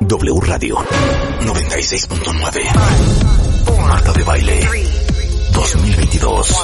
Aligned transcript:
W 0.00 0.40
Radio 0.40 0.76
96.9. 1.40 3.86
Marta 3.86 4.12
de 4.12 4.24
Baile 4.24 4.68
2022. 5.52 6.56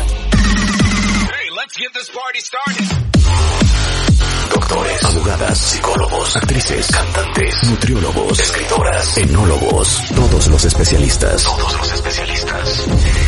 Doctores, 4.55 5.05
abogadas, 5.05 5.59
psicólogos, 5.59 6.37
actrices, 6.37 6.87
cantantes, 6.87 7.62
nutriólogos, 7.64 8.41
escritoras, 8.41 9.19
enólogos, 9.19 10.03
todos 10.14 10.46
los 10.48 10.64
especialistas. 10.64 11.43
Todos 11.43 11.77
los 11.77 11.93
especialistas. 11.93 12.87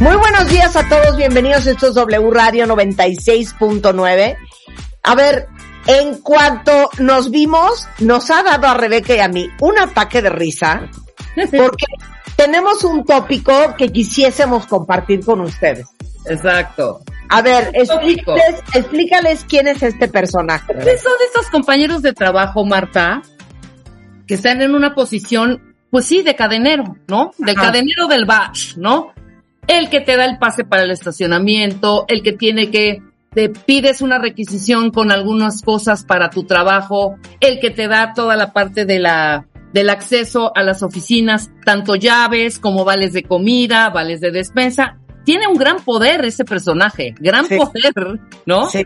Muy 0.00 0.16
buenos 0.16 0.48
días 0.48 0.74
a 0.76 0.88
todos, 0.88 1.16
bienvenidos. 1.16 1.66
Esto 1.66 1.88
es 1.88 1.94
W 1.94 2.30
Radio 2.30 2.66
96.9. 2.66 4.36
A 5.04 5.14
ver, 5.14 5.48
en 5.86 6.18
cuanto 6.18 6.90
nos 6.98 7.30
vimos, 7.30 7.88
nos 8.00 8.30
ha 8.30 8.42
dado 8.42 8.66
a 8.66 8.74
Rebeca 8.74 9.14
y 9.14 9.20
a 9.20 9.28
mí 9.28 9.48
un 9.60 9.78
ataque 9.78 10.22
de 10.22 10.30
risa, 10.30 10.88
porque 11.36 11.86
tenemos 12.36 12.84
un 12.84 13.04
tópico 13.04 13.52
que 13.76 13.90
quisiésemos 13.90 14.66
compartir 14.66 15.24
con 15.24 15.40
ustedes. 15.40 15.86
Exacto. 16.26 17.02
A 17.28 17.40
ver, 17.40 17.70
explícales, 17.74 18.60
explícales 18.74 19.44
quién 19.48 19.66
es 19.68 19.82
este 19.82 20.08
personaje. 20.08 20.74
Son 20.74 21.12
estos 21.26 21.48
compañeros 21.50 22.02
de 22.02 22.12
trabajo, 22.12 22.64
Marta, 22.64 23.22
que 24.26 24.34
están 24.34 24.60
en 24.60 24.74
una 24.74 24.94
posición, 24.94 25.74
pues 25.90 26.06
sí, 26.06 26.22
de 26.22 26.36
cadenero, 26.36 26.96
¿no? 27.08 27.32
De 27.38 27.52
Ajá. 27.52 27.62
cadenero 27.62 28.06
del 28.06 28.26
batch, 28.26 28.76
¿no? 28.76 29.12
El 29.66 29.88
que 29.90 30.00
te 30.00 30.16
da 30.16 30.24
el 30.24 30.38
pase 30.38 30.64
para 30.64 30.82
el 30.82 30.90
estacionamiento, 30.90 32.04
el 32.08 32.22
que 32.22 32.32
tiene 32.32 32.70
que, 32.70 33.02
te 33.30 33.48
pides 33.48 34.02
una 34.02 34.18
requisición 34.18 34.90
con 34.90 35.10
algunas 35.10 35.62
cosas 35.62 36.04
para 36.04 36.30
tu 36.30 36.44
trabajo, 36.44 37.16
el 37.40 37.60
que 37.60 37.70
te 37.70 37.88
da 37.88 38.12
toda 38.14 38.36
la 38.36 38.52
parte 38.52 38.84
de 38.84 38.98
la, 38.98 39.46
del 39.72 39.88
acceso 39.88 40.52
a 40.54 40.62
las 40.62 40.82
oficinas, 40.82 41.50
tanto 41.64 41.94
llaves 41.94 42.58
como 42.58 42.84
vales 42.84 43.12
de 43.12 43.22
comida, 43.22 43.88
vales 43.90 44.20
de 44.20 44.32
despensa. 44.32 44.98
Tiene 45.24 45.46
un 45.46 45.54
gran 45.56 45.76
poder 45.76 46.24
ese 46.24 46.44
personaje, 46.44 47.14
gran 47.20 47.46
Sí. 47.46 47.56
poder, 47.56 48.20
¿no? 48.44 48.68
Sí. 48.68 48.84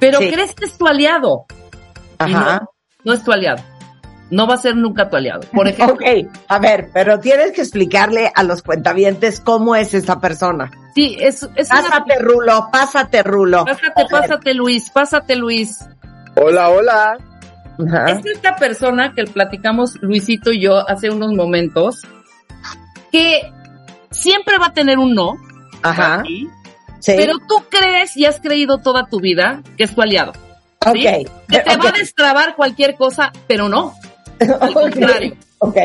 Pero 0.00 0.18
Sí. 0.18 0.30
crees 0.30 0.54
que 0.54 0.64
es 0.66 0.76
tu 0.76 0.86
aliado. 0.86 1.46
Ajá. 2.18 2.60
no, 2.62 2.70
no 3.04 3.12
es 3.12 3.22
tu 3.22 3.30
aliado. 3.32 3.62
No 4.30 4.46
va 4.46 4.54
a 4.54 4.58
ser 4.58 4.76
nunca 4.76 5.08
tu 5.08 5.16
aliado. 5.16 5.40
Por 5.52 5.68
ejemplo, 5.68 5.94
Ok, 5.94 6.28
a 6.48 6.58
ver, 6.58 6.90
pero 6.92 7.20
tienes 7.20 7.52
que 7.52 7.60
explicarle 7.62 8.32
a 8.34 8.42
los 8.42 8.62
cuentavientes 8.62 9.40
cómo 9.40 9.76
es 9.76 9.94
esa 9.94 10.20
persona. 10.20 10.70
sí, 10.94 11.16
es, 11.20 11.48
es 11.54 11.70
una... 11.70 11.82
Pásate, 11.82 12.18
Rulo, 12.18 12.68
pásate, 12.72 13.22
Rulo. 13.22 13.64
Pásate, 13.64 14.06
pásate, 14.10 14.54
Luis, 14.54 14.90
pásate, 14.90 15.36
Luis. 15.36 15.78
Hola, 16.34 16.68
hola. 16.70 17.18
Ajá. 17.86 18.04
Es 18.10 18.26
esta 18.26 18.56
persona 18.56 19.12
que 19.14 19.24
platicamos 19.24 19.96
Luisito 20.00 20.50
y 20.50 20.60
yo 20.62 20.88
hace 20.88 21.10
unos 21.10 21.32
momentos, 21.34 22.02
que 23.12 23.52
siempre 24.10 24.58
va 24.58 24.66
a 24.66 24.72
tener 24.72 24.98
un 24.98 25.14
no, 25.14 25.34
Ajá. 25.82 26.22
¿sí? 26.26 26.48
Sí. 27.00 27.12
pero 27.16 27.34
tú 27.46 27.62
crees 27.68 28.16
y 28.16 28.24
has 28.24 28.40
creído 28.40 28.78
toda 28.78 29.06
tu 29.06 29.20
vida 29.20 29.62
que 29.76 29.84
es 29.84 29.94
tu 29.94 30.02
aliado. 30.02 30.32
ok. 30.84 30.94
¿sí? 30.96 31.26
Que 31.48 31.60
te 31.60 31.76
va 31.76 31.90
a 31.90 31.92
destrabar 31.92 32.56
cualquier 32.56 32.96
cosa, 32.96 33.30
pero 33.46 33.68
no. 33.68 33.94
Al 34.60 34.74
contrario. 34.74 35.36
Ok. 35.58 35.76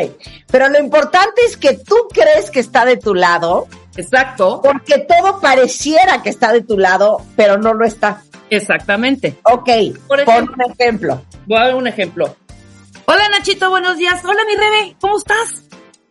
Pero 0.52 0.70
lo 0.70 0.80
importante 0.80 1.42
es 1.48 1.56
que 1.58 1.78
tú 1.78 1.96
crees 2.12 2.52
que 2.52 2.60
está 2.60 2.86
de 2.86 2.98
tu 2.98 3.14
lado, 3.16 3.68
Exacto, 3.96 4.62
porque 4.64 5.00
todo 5.00 5.40
pareciera 5.40 6.22
que 6.22 6.30
está 6.30 6.52
de 6.54 6.62
tu 6.62 6.78
lado, 6.78 7.22
pero 7.36 7.58
no 7.58 7.74
lo 7.74 7.86
está. 7.86 8.22
exactamente. 8.50 9.38
Ok, 9.44 9.70
Por 10.08 10.20
ejemplo. 10.20 10.56
un 10.66 10.72
ejemplo. 10.72 11.22
Voy 11.48 11.58
a 11.58 11.62
dar 11.66 11.76
un 11.76 11.88
ejemplo. 11.88 12.36
Hola 13.06 13.28
Nachito, 13.30 13.70
buenos 13.70 13.98
días. 13.98 14.24
Hola 14.24 14.42
mi 14.46 14.56
Rebe, 14.56 14.96
¿cómo 15.02 15.18
estás? 15.18 15.64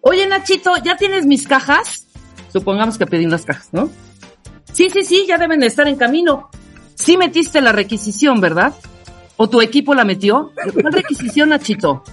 Oye 0.03 0.27
Nachito, 0.27 0.77
¿ya 0.83 0.97
tienes 0.97 1.25
mis 1.27 1.47
cajas? 1.47 2.07
Supongamos 2.53 2.99
que 2.99 3.07
pedí 3.07 3.27
unas 3.27 3.45
cajas, 3.45 3.69
¿no? 3.73 3.89
Sí, 4.73 4.89
sí, 4.91 5.03
sí, 5.03 5.25
ya 5.29 5.39
deben 5.39 5.61
de 5.61 5.67
estar 5.67 5.87
en 5.89 5.97
camino. 5.97 6.51
Sí 6.95 7.17
metiste 7.17 7.61
la 7.61 7.73
requisición, 7.73 8.41
¿verdad? 8.41 8.73
¿O 9.43 9.49
tu 9.49 9.63
equipo 9.63 9.95
la 9.95 10.05
metió? 10.05 10.53
¿Cuál 10.83 10.93
requisición, 10.93 11.49
Nachito? 11.49 12.05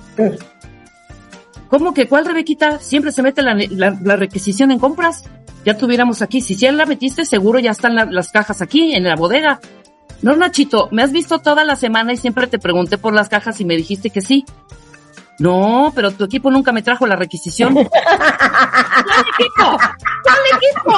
¿Cómo 1.67 1.93
que 1.93 2.07
cuál, 2.07 2.23
Rebequita? 2.25 2.79
Siempre 2.79 3.11
se 3.11 3.21
mete 3.21 3.41
la, 3.41 3.53
la- 3.71 3.97
la 4.01 4.15
requisición 4.15 4.71
en 4.71 4.79
compras. 4.79 5.25
Ya 5.65 5.75
tuviéramos 5.77 6.21
aquí. 6.21 6.39
Si 6.39 6.55
ya 6.55 6.71
la 6.71 6.85
metiste, 6.85 7.25
seguro 7.25 7.59
ya 7.59 7.71
están 7.71 7.95
la- 7.95 8.05
las 8.05 8.31
cajas 8.31 8.61
aquí, 8.61 8.93
en 8.95 9.03
la 9.03 9.17
bodega. 9.17 9.59
No, 10.21 10.37
Nachito, 10.37 10.87
me 10.93 11.03
has 11.03 11.11
visto 11.11 11.39
toda 11.39 11.65
la 11.65 11.75
semana 11.75 12.13
y 12.13 12.17
siempre 12.17 12.47
te 12.47 12.59
pregunté 12.59 12.97
por 12.97 13.13
las 13.13 13.27
cajas 13.27 13.59
y 13.59 13.65
me 13.65 13.75
dijiste 13.75 14.09
que 14.09 14.21
sí. 14.21 14.45
No, 15.39 15.91
pero 15.93 16.11
tu 16.11 16.23
equipo 16.23 16.49
nunca 16.49 16.71
me 16.71 16.81
trajo 16.81 17.05
la 17.07 17.17
requisición. 17.17 17.73
¿Cuál 17.75 17.87
equipo? 19.33 19.77
¿Cuál 20.23 20.39
equipo? 20.55 20.91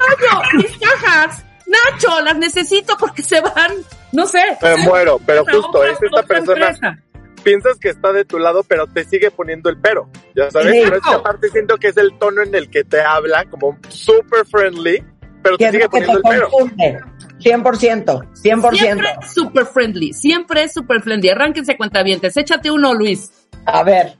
Nacho, 0.00 0.56
mis 0.56 0.78
cajas. 0.78 1.44
Nacho, 1.68 2.20
las 2.22 2.36
necesito 2.38 2.96
porque 2.98 3.22
se 3.22 3.40
van. 3.40 3.70
No 4.16 4.26
sé. 4.26 4.38
Me 4.62 4.76
muero, 4.78 5.20
pero 5.26 5.44
justo 5.44 5.78
otra- 5.78 5.90
es 5.92 6.02
esta 6.02 6.22
persona. 6.22 6.66
empresa. 6.68 6.98
Piensas 7.44 7.78
que 7.78 7.90
está 7.90 8.12
de 8.12 8.24
tu 8.24 8.38
lado, 8.38 8.64
pero 8.64 8.86
te 8.88 9.04
sigue 9.04 9.30
poniendo 9.30 9.68
el 9.70 9.78
pero. 9.78 10.08
Ya 10.34 10.50
sabes, 10.50 10.74
pero 10.84 10.96
es 10.96 11.02
que 11.02 11.14
aparte 11.14 11.48
siento 11.50 11.76
que 11.76 11.88
es 11.88 11.96
el 11.96 12.18
tono 12.18 12.42
en 12.42 12.54
el 12.54 12.68
que 12.70 12.82
te 12.82 13.00
habla, 13.00 13.44
como 13.44 13.78
super 13.88 14.44
friendly, 14.46 15.04
pero 15.42 15.56
Que 15.56 15.64
te 15.64 15.68
es 15.68 15.72
sigue 15.72 15.84
te 15.84 15.88
poniendo 15.90 16.16
el 16.16 16.22
pero. 16.28 16.50
confunde. 16.50 17.00
100%, 17.38 18.22
100%. 18.32 18.78
Siempre 18.78 19.08
es 19.20 19.32
super 19.34 19.66
friendly. 19.66 20.12
Siempre 20.14 20.64
es 20.64 20.72
super 20.72 21.02
friendly. 21.02 21.28
Arránquense 21.28 21.76
cuentavientes. 21.76 22.36
Échate 22.36 22.70
uno, 22.70 22.94
Luis. 22.94 23.30
A 23.66 23.82
ver, 23.84 24.16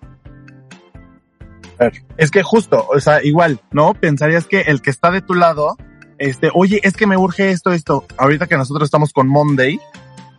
Es 2.17 2.31
que 2.31 2.43
justo, 2.43 2.87
o 2.89 2.99
sea, 3.01 3.23
igual, 3.25 3.61
¿no? 3.71 3.93
Pensarías 3.95 4.47
que 4.47 4.63
el 4.63 4.81
que 4.81 4.89
está 4.91 5.11
de 5.11 5.21
tu 5.21 5.35
lado, 5.35 5.77
este, 6.19 6.51
oye, 6.55 6.81
es 6.83 6.95
que 6.97 7.07
me 7.07 7.17
urge 7.17 7.51
esto, 7.51 7.73
esto. 7.73 8.05
Ahorita 8.17 8.47
que 8.47 8.57
nosotros 8.57 8.87
estamos 8.87 9.13
con 9.13 9.29
Monday, 9.29 9.79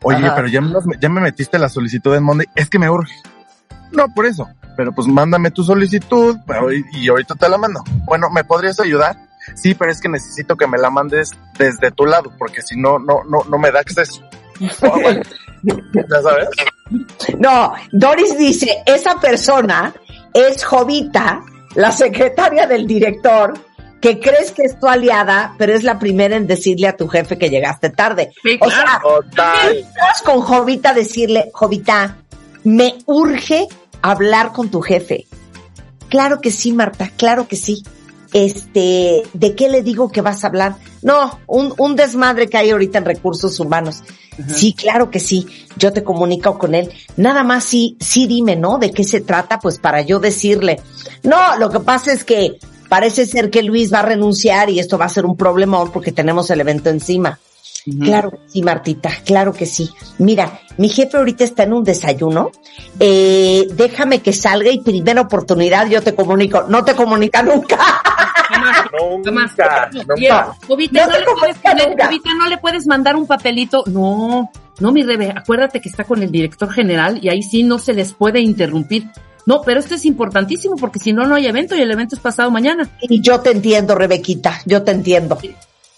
oye, 0.03 0.25
Ajá. 0.25 0.35
pero 0.35 0.47
ya, 0.47 0.61
me- 0.61 0.73
ya 0.99 1.09
me 1.09 1.21
metiste 1.21 1.57
la 1.59 1.69
solicitud 1.69 2.13
en 2.15 2.23
Monday, 2.23 2.47
es 2.55 2.69
que 2.69 2.79
me 2.79 2.89
urge. 2.89 3.13
No, 3.91 4.07
por 4.13 4.25
eso. 4.25 4.47
Pero 4.75 4.91
pues 4.91 5.07
mándame 5.07 5.49
tu 5.51 5.63
solicitud 5.63 6.37
y, 6.93 7.07
ahorita 7.09 7.35
te 7.35 7.49
la 7.49 7.57
mando. 7.57 7.83
Bueno, 8.05 8.29
¿me 8.29 8.43
podrías 8.43 8.79
ayudar? 8.79 9.17
Sí, 9.55 9.73
pero 9.73 9.91
es 9.91 9.99
que 10.01 10.09
necesito 10.09 10.55
que 10.55 10.67
me 10.67 10.77
la 10.77 10.89
mandes 10.89 11.31
desde 11.57 11.89
tu 11.91 12.05
lado, 12.05 12.31
porque 12.37 12.61
si 12.61 12.79
no, 12.79 12.99
no, 12.99 13.23
no, 13.23 13.39
no 13.49 13.57
me 13.57 13.71
da 13.71 13.79
acceso. 13.79 14.21
Bueno. 14.81 15.21
ya 15.63 16.21
sabes. 16.21 16.47
no, 17.39 17.73
Doris 17.91 18.37
dice, 18.37 18.83
esa 18.85 19.15
persona 19.19 19.93
es 20.33 20.63
Jovita, 20.63 21.41
la 21.75 21.91
secretaria 21.91 22.67
del 22.67 22.85
director, 22.87 23.53
que 24.01 24.19
crees 24.19 24.51
que 24.51 24.63
es 24.63 24.79
tu 24.79 24.87
aliada, 24.87 25.55
pero 25.57 25.73
es 25.73 25.83
la 25.83 25.99
primera 25.99 26.35
en 26.35 26.47
decirle 26.47 26.87
a 26.87 26.95
tu 26.95 27.07
jefe 27.07 27.37
que 27.37 27.49
llegaste 27.49 27.89
tarde. 27.89 28.31
Sí, 28.43 28.57
O 28.61 28.69
sea, 28.69 28.99
Total. 29.01 29.85
con 30.23 30.41
Jovita 30.41 30.91
a 30.91 30.93
decirle, 30.93 31.49
Jovita, 31.53 32.17
me 32.63 32.95
urge 33.05 33.67
hablar 34.01 34.51
con 34.51 34.69
tu 34.69 34.81
jefe. 34.81 35.25
Claro 36.09 36.41
que 36.41 36.51
sí, 36.51 36.73
Marta, 36.73 37.11
claro 37.17 37.47
que 37.47 37.55
sí. 37.55 37.83
Este, 38.33 39.23
¿de 39.33 39.55
qué 39.55 39.69
le 39.69 39.81
digo 39.81 40.11
que 40.11 40.21
vas 40.21 40.43
a 40.43 40.47
hablar? 40.47 40.75
No, 41.01 41.39
un, 41.47 41.73
un 41.77 41.95
desmadre 41.95 42.47
que 42.47 42.57
hay 42.57 42.69
ahorita 42.69 42.97
en 42.99 43.05
recursos 43.05 43.59
humanos. 43.59 44.03
Sí, 44.47 44.73
claro 44.73 45.09
que 45.09 45.19
sí. 45.19 45.47
Yo 45.77 45.91
te 45.91 46.03
comunico 46.03 46.59
con 46.59 46.75
él. 46.75 46.91
Nada 47.15 47.43
más 47.43 47.63
sí, 47.63 47.97
sí 47.99 48.27
dime, 48.27 48.55
¿no? 48.55 48.77
¿De 48.77 48.91
qué 48.91 49.03
se 49.03 49.21
trata? 49.21 49.57
Pues 49.59 49.79
para 49.79 50.01
yo 50.01 50.19
decirle. 50.19 50.79
No, 51.23 51.57
lo 51.57 51.71
que 51.71 51.79
pasa 51.79 52.11
es 52.11 52.23
que 52.23 52.59
parece 52.89 53.25
ser 53.25 53.49
que 53.49 53.63
Luis 53.63 53.93
va 53.93 53.99
a 53.99 54.03
renunciar 54.03 54.69
y 54.69 54.79
esto 54.79 54.97
va 54.97 55.05
a 55.05 55.09
ser 55.09 55.25
un 55.25 55.37
problemón 55.37 55.91
porque 55.91 56.11
tenemos 56.11 56.49
el 56.49 56.61
evento 56.61 56.89
encima. 56.89 57.39
Claro 58.01 58.31
que 58.31 58.39
sí, 58.47 58.61
Martita, 58.61 59.09
claro 59.23 59.53
que 59.53 59.65
sí. 59.65 59.89
Mira, 60.17 60.59
mi 60.77 60.89
jefe 60.89 61.15
ahorita 61.17 61.45
está 61.45 61.63
en 61.63 61.73
un 61.73 61.83
desayuno. 61.85 62.51
Eh, 62.99 63.65
déjame 63.71 64.21
que 64.21 64.33
salga 64.33 64.69
y 64.71 64.81
primera 64.81 65.21
oportunidad 65.21 65.87
yo 65.87 66.01
te 66.01 66.13
comunico. 66.13 66.63
No 66.67 66.83
te 66.83 66.95
comunica 66.95 67.41
nunca. 67.41 67.77
Jamás. 67.77 68.87
Jovita, 70.67 72.33
no 72.37 72.47
le 72.47 72.57
puedes 72.57 72.87
mandar 72.87 73.15
un 73.15 73.25
papelito. 73.25 73.83
No, 73.87 74.51
No, 74.79 74.91
mi 74.91 75.03
Rebe, 75.03 75.33
acuérdate 75.35 75.79
que 75.81 75.89
está 75.89 76.03
con 76.03 76.21
el 76.21 76.31
director 76.31 76.69
general 76.71 77.19
y 77.21 77.29
ahí 77.29 77.41
sí 77.41 77.63
no 77.63 77.79
se 77.79 77.93
les 77.93 78.13
puede 78.13 78.41
interrumpir. 78.41 79.07
No, 79.47 79.61
pero 79.61 79.79
esto 79.79 79.95
es 79.95 80.03
importantísimo 80.03 80.75
porque 80.75 80.99
si 80.99 81.13
no, 81.13 81.25
no 81.25 81.35
hay 81.35 81.47
evento 81.47 81.73
y 81.73 81.79
el 81.79 81.89
evento 81.89 82.15
es 82.15 82.21
pasado 82.21 82.51
mañana. 82.51 82.89
Y 83.01 83.21
yo 83.21 83.39
te 83.39 83.51
entiendo, 83.51 83.95
Rebequita, 83.95 84.59
yo 84.65 84.83
te 84.83 84.91
entiendo. 84.91 85.37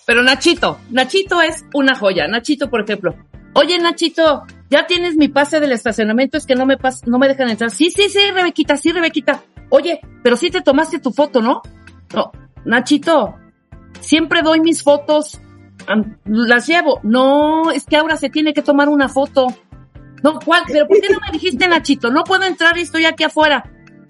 Pero 0.06 0.22
Nachito, 0.22 0.78
Nachito 0.92 1.42
es 1.42 1.66
una 1.74 1.96
joya. 1.96 2.28
Nachito, 2.28 2.70
por 2.70 2.82
ejemplo. 2.82 3.16
Oye, 3.56 3.80
Nachito, 3.80 4.44
ya 4.70 4.86
tienes 4.86 5.16
mi 5.16 5.30
pase 5.30 5.60
del 5.60 5.72
estacionamiento, 5.72 6.38
es 6.38 6.46
que 6.46 6.54
no 6.54 6.68
me 6.68 6.78
pas 6.78 7.08
no 7.08 7.18
me 7.18 7.28
dejan 7.28 7.50
entrar. 7.50 7.72
Sí, 7.72 7.90
sí, 7.90 8.08
sí, 8.08 8.20
Rebequita, 8.32 8.78
sí, 8.78 8.92
Rebequita. 8.92 9.42
Oye, 9.70 10.00
pero 10.22 10.38
sí 10.38 10.52
te 10.52 10.62
tomaste 10.62 11.00
tu 11.00 11.12
foto, 11.12 11.42
¿no? 11.42 11.64
No, 12.14 12.32
Nachito, 12.66 13.34
siempre 14.00 14.44
doy 14.44 14.60
mis 14.60 14.84
fotos, 14.84 15.42
las 16.26 16.68
llevo. 16.68 17.00
No, 17.02 17.72
es 17.72 17.86
que 17.86 17.98
ahora 17.98 18.16
se 18.16 18.30
tiene 18.30 18.54
que 18.54 18.62
tomar 18.62 18.90
una 18.90 19.10
foto. 19.10 19.48
No, 20.24 20.40
¿cuál? 20.40 20.64
¿Pero 20.68 20.88
por 20.88 21.00
qué 21.00 21.10
no 21.10 21.20
me 21.26 21.32
dijiste, 21.32 21.68
Nachito? 21.68 22.10
No 22.10 22.24
puedo 22.24 22.44
entrar 22.44 22.78
y 22.78 22.82
estoy 22.82 23.06
aquí 23.06 23.24
afuera. 23.24 23.64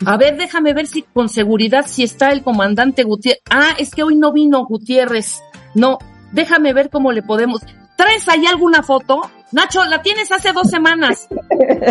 A 0.06 0.17
ver, 0.17 0.38
déjame 0.38 0.73
ver 0.73 0.88
si 0.88 1.01
con 1.01 1.29
seguridad 1.29 1.85
si 1.88 2.03
está 2.03 2.31
el 2.31 2.41
comandante 2.41 3.03
Gutiérrez. 3.03 3.41
Ah, 3.50 3.75
es 3.77 3.94
que 3.94 4.03
hoy 4.03 4.15
no 4.15 4.31
vino 4.31 4.65
Gutiérrez. 4.65 5.41
No, 5.75 5.97
déjame 6.31 6.73
ver 6.73 6.89
cómo 6.89 7.11
le 7.11 7.21
podemos. 7.21 7.61
¿Traes 7.95 8.27
ahí 8.29 8.45
alguna 8.45 8.81
foto? 8.81 9.21
Nacho, 9.51 9.83
la 9.85 10.01
tienes 10.01 10.31
hace 10.31 10.53
dos 10.53 10.69
semanas. 10.69 11.27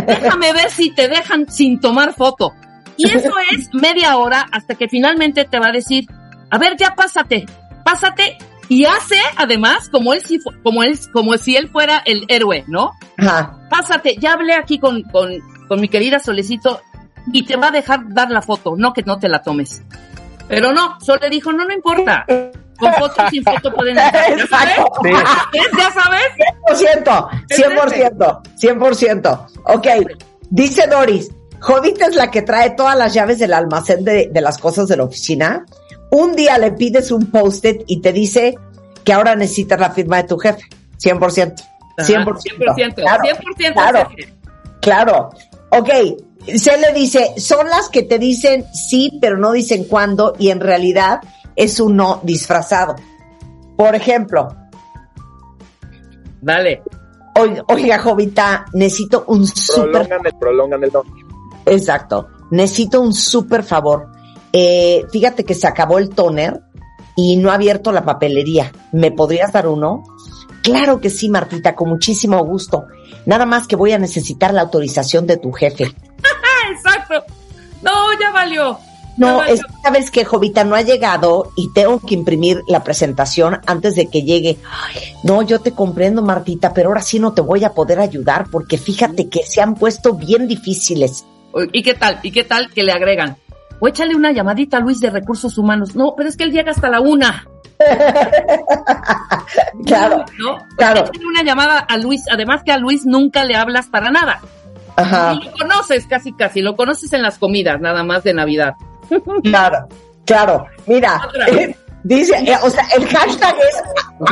Déjame 0.06 0.52
ver 0.52 0.70
si 0.70 0.90
te 0.90 1.08
dejan 1.08 1.50
sin 1.50 1.80
tomar 1.80 2.14
foto. 2.14 2.54
Y 2.96 3.08
eso 3.08 3.30
es 3.52 3.72
media 3.74 4.16
hora 4.16 4.46
hasta 4.50 4.74
que 4.74 4.88
finalmente 4.88 5.44
te 5.44 5.58
va 5.58 5.68
a 5.68 5.72
decir, 5.72 6.06
a 6.50 6.58
ver, 6.58 6.76
ya 6.76 6.94
pásate, 6.94 7.46
pásate. 7.84 8.38
Y 8.68 8.84
hace, 8.84 9.16
además, 9.36 9.88
como 9.88 10.12
él 10.12 10.22
si, 10.24 10.38
como 10.62 10.82
él, 10.82 10.98
como 11.12 11.36
si 11.38 11.56
él 11.56 11.68
fuera 11.68 12.02
el 12.04 12.24
héroe, 12.28 12.64
¿no? 12.66 12.92
Ajá. 13.16 13.58
Pásate, 13.70 14.16
ya 14.18 14.34
hablé 14.34 14.54
aquí 14.54 14.78
con, 14.78 15.02
con, 15.04 15.30
con 15.68 15.80
mi 15.80 15.88
querida 15.88 16.18
Solecito 16.18 16.80
y 17.32 17.44
te 17.44 17.56
va 17.56 17.68
a 17.68 17.70
dejar 17.70 18.00
dar 18.12 18.30
la 18.30 18.42
foto, 18.42 18.74
no 18.76 18.92
que 18.92 19.02
no 19.02 19.18
te 19.18 19.28
la 19.28 19.42
tomes. 19.42 19.82
Pero 20.48 20.72
no, 20.72 20.98
solo 21.00 21.20
le 21.22 21.30
dijo, 21.30 21.52
no, 21.52 21.64
no 21.64 21.72
importa. 21.72 22.24
Con 22.78 22.94
foto 22.94 23.28
sin 23.30 23.42
foto 23.44 23.72
pueden 23.72 23.98
entrar. 23.98 24.36
¿Ya 24.36 24.46
sabes? 24.46 24.76
¿Ves? 25.02 25.70
¿Ya 25.76 25.90
sabes? 25.92 27.04
100%, 27.04 27.46
100%, 27.48 28.42
100%. 28.60 29.46
Ok, 29.64 29.86
dice 30.50 30.86
Doris, 30.86 31.30
Jovita 31.60 32.06
es 32.06 32.14
la 32.14 32.30
que 32.30 32.42
trae 32.42 32.70
todas 32.70 32.96
las 32.96 33.12
llaves 33.14 33.38
del 33.38 33.52
almacén 33.52 34.04
de, 34.04 34.28
de 34.32 34.40
las 34.40 34.58
cosas 34.58 34.88
de 34.88 34.96
la 34.96 35.04
oficina. 35.04 35.66
Un 36.10 36.34
día 36.34 36.58
le 36.58 36.72
pides 36.72 37.10
un 37.10 37.26
post-it 37.26 37.82
y 37.86 38.00
te 38.00 38.12
dice 38.12 38.56
que 39.04 39.12
ahora 39.12 39.34
necesitas 39.34 39.78
la 39.78 39.90
firma 39.90 40.18
de 40.18 40.28
tu 40.28 40.38
jefe. 40.38 40.62
100%. 40.98 41.18
100%. 41.18 41.64
Ajá, 41.98 42.08
100%. 42.08 42.94
Claro, 42.94 43.22
100%. 43.24 43.72
claro. 43.72 44.08
Claro. 44.80 45.30
Ok. 45.70 45.90
Se 46.56 46.78
le 46.78 46.92
dice, 46.92 47.34
son 47.36 47.68
las 47.68 47.88
que 47.88 48.04
te 48.04 48.18
dicen 48.18 48.64
sí, 48.72 49.18
pero 49.20 49.36
no 49.36 49.52
dicen 49.52 49.84
cuándo, 49.84 50.34
y 50.38 50.48
en 50.50 50.60
realidad 50.60 51.20
es 51.56 51.78
un 51.80 51.96
no 51.96 52.20
disfrazado. 52.22 52.96
Por 53.76 53.94
ejemplo, 53.94 54.48
Dale. 56.40 56.82
Oiga, 57.68 57.98
Jovita, 57.98 58.66
necesito 58.72 59.24
un 59.28 59.46
súper... 59.46 60.08
Prolongan 60.08 60.26
el, 60.26 60.34
prolongan 60.38 60.84
el 60.84 60.92
no. 60.92 61.02
Exacto. 61.66 62.28
Necesito 62.50 63.00
un 63.00 63.14
súper 63.14 63.62
favor. 63.62 64.10
Eh, 64.52 65.04
fíjate 65.12 65.44
que 65.44 65.54
se 65.54 65.66
acabó 65.66 65.98
el 65.98 66.10
toner 66.10 66.60
y 67.16 67.36
no 67.36 67.50
ha 67.50 67.54
abierto 67.54 67.92
la 67.92 68.04
papelería. 68.04 68.72
¿Me 68.92 69.10
podrías 69.10 69.52
dar 69.52 69.66
uno? 69.66 70.04
Claro 70.62 71.00
que 71.00 71.10
sí, 71.10 71.28
Martita, 71.28 71.74
con 71.74 71.88
muchísimo 71.88 72.42
gusto. 72.44 72.86
Nada 73.26 73.46
más 73.46 73.66
que 73.66 73.76
voy 73.76 73.92
a 73.92 73.98
necesitar 73.98 74.54
la 74.54 74.62
autorización 74.62 75.26
de 75.26 75.36
tu 75.36 75.52
jefe. 75.52 75.84
Exacto. 76.72 77.24
No, 77.82 77.92
ya 78.20 78.30
valió. 78.32 78.78
No, 79.18 79.42
es 79.42 79.60
sabes 79.82 80.12
que 80.12 80.24
Jovita 80.24 80.62
no 80.62 80.76
ha 80.76 80.82
llegado 80.82 81.50
y 81.56 81.72
tengo 81.72 81.98
que 81.98 82.14
imprimir 82.14 82.62
la 82.68 82.84
presentación 82.84 83.60
antes 83.66 83.96
de 83.96 84.06
que 84.06 84.22
llegue. 84.22 84.58
Ay, 84.70 85.14
no, 85.24 85.42
yo 85.42 85.60
te 85.60 85.72
comprendo, 85.72 86.22
Martita, 86.22 86.72
pero 86.72 86.90
ahora 86.90 87.02
sí 87.02 87.18
no 87.18 87.32
te 87.32 87.40
voy 87.40 87.64
a 87.64 87.72
poder 87.72 87.98
ayudar 87.98 88.46
porque 88.48 88.78
fíjate 88.78 89.28
que 89.28 89.44
se 89.44 89.60
han 89.60 89.74
puesto 89.74 90.14
bien 90.14 90.46
difíciles. 90.46 91.24
¿Y 91.72 91.82
qué 91.82 91.94
tal? 91.94 92.20
¿Y 92.22 92.30
qué 92.30 92.44
tal 92.44 92.70
que 92.70 92.84
le 92.84 92.92
agregan? 92.92 93.36
O 93.80 93.88
échale 93.88 94.14
una 94.16 94.32
llamadita 94.32 94.78
a 94.78 94.80
Luis 94.80 95.00
de 95.00 95.10
Recursos 95.10 95.56
Humanos. 95.58 95.94
No, 95.94 96.14
pero 96.16 96.28
es 96.28 96.36
que 96.36 96.44
él 96.44 96.52
llega 96.52 96.70
hasta 96.72 96.88
la 96.88 97.00
una. 97.00 97.46
Claro, 99.86 100.24
¿No? 100.38 100.58
claro. 100.76 101.00
Échale 101.00 101.26
una 101.26 101.42
llamada 101.42 101.78
a 101.78 101.96
Luis. 101.96 102.22
Además 102.30 102.62
que 102.64 102.72
a 102.72 102.78
Luis 102.78 103.06
nunca 103.06 103.44
le 103.44 103.56
hablas 103.56 103.86
para 103.86 104.10
nada. 104.10 104.40
Ajá, 104.96 105.34
Y 105.34 105.44
lo 105.44 105.52
conoces 105.52 106.06
casi, 106.06 106.32
casi. 106.32 106.60
Lo 106.60 106.76
conoces 106.76 107.12
en 107.12 107.22
las 107.22 107.38
comidas, 107.38 107.80
nada 107.80 108.02
más 108.02 108.24
de 108.24 108.34
Navidad. 108.34 108.74
claro, 109.44 109.88
claro. 110.26 110.66
Mira, 110.86 111.28
eh, 111.46 111.74
dice, 112.02 112.34
eh, 112.44 112.56
o 112.62 112.68
sea, 112.68 112.84
el 112.96 113.06
hashtag 113.06 113.54
es 113.56 113.82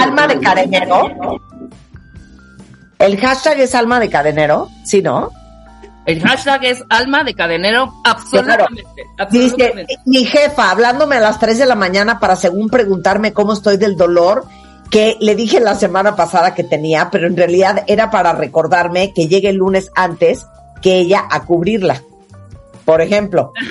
alma 0.01 0.27
de 0.27 0.41
cadenero. 0.41 1.41
El 2.99 3.17
hashtag 3.19 3.61
es 3.61 3.75
alma 3.75 4.01
de 4.01 4.11
cadenero, 4.11 4.69
¿sí, 4.85 5.03
no? 5.03 5.31
El 6.07 6.23
hashtag 6.23 6.65
es 6.65 6.85
alma 6.89 7.25
de 7.25 7.35
cadenero. 7.35 7.93
Absolutamente. 8.05 8.85
Dice, 9.31 9.55
absolutamente. 9.55 9.99
mi 10.07 10.25
jefa, 10.25 10.71
hablándome 10.71 11.17
a 11.17 11.21
las 11.21 11.39
3 11.41 11.59
de 11.59 11.67
la 11.67 11.75
mañana 11.75 12.21
para 12.21 12.37
según 12.37 12.69
preguntarme 12.69 13.33
cómo 13.33 13.53
estoy 13.53 13.77
del 13.77 13.97
dolor, 13.97 14.45
que 14.91 15.17
le 15.21 15.35
dije 15.35 15.59
la 15.59 15.75
semana 15.75 16.15
pasada 16.15 16.55
que 16.55 16.63
tenía, 16.63 17.11
pero 17.11 17.27
en 17.27 17.37
realidad 17.37 17.83
era 17.89 18.11
para 18.11 18.33
recordarme 18.33 19.13
que 19.13 19.27
llegue 19.27 19.51
el 19.51 19.57
lunes 19.57 19.91
antes 19.97 20.47
que 20.81 20.95
ella 20.95 21.25
a 21.29 21.45
cubrirla. 21.45 22.03
Por 22.85 23.01
ejemplo. 23.01 23.53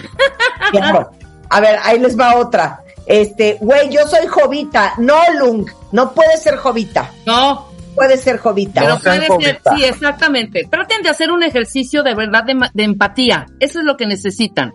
Claro. 0.71 1.11
A 1.49 1.59
ver, 1.59 1.77
ahí 1.83 1.99
les 1.99 2.19
va 2.19 2.37
otra. 2.37 2.81
Este, 3.05 3.57
güey, 3.61 3.89
yo 3.89 4.07
soy 4.07 4.25
Jovita, 4.25 4.93
no 4.97 5.15
Lung, 5.37 5.69
no 5.91 6.11
puede 6.11 6.37
ser 6.37 6.57
Jovita, 6.57 7.11
No, 7.25 7.67
puede 7.95 8.17
ser 8.17 8.37
Jovita. 8.37 8.81
Pero 8.81 8.93
No 8.95 8.99
puede 8.99 9.19
ser, 9.19 9.27
jovita. 9.27 9.75
sí, 9.75 9.83
exactamente. 9.85 10.67
Traten 10.69 11.01
de 11.01 11.09
hacer 11.09 11.31
un 11.31 11.41
ejercicio 11.43 12.03
de 12.03 12.13
verdad 12.13 12.43
de, 12.43 12.55
ma- 12.55 12.71
de 12.73 12.83
empatía. 12.83 13.45
Eso 13.59 13.79
es 13.79 13.85
lo 13.85 13.97
que 13.97 14.05
necesitan, 14.05 14.73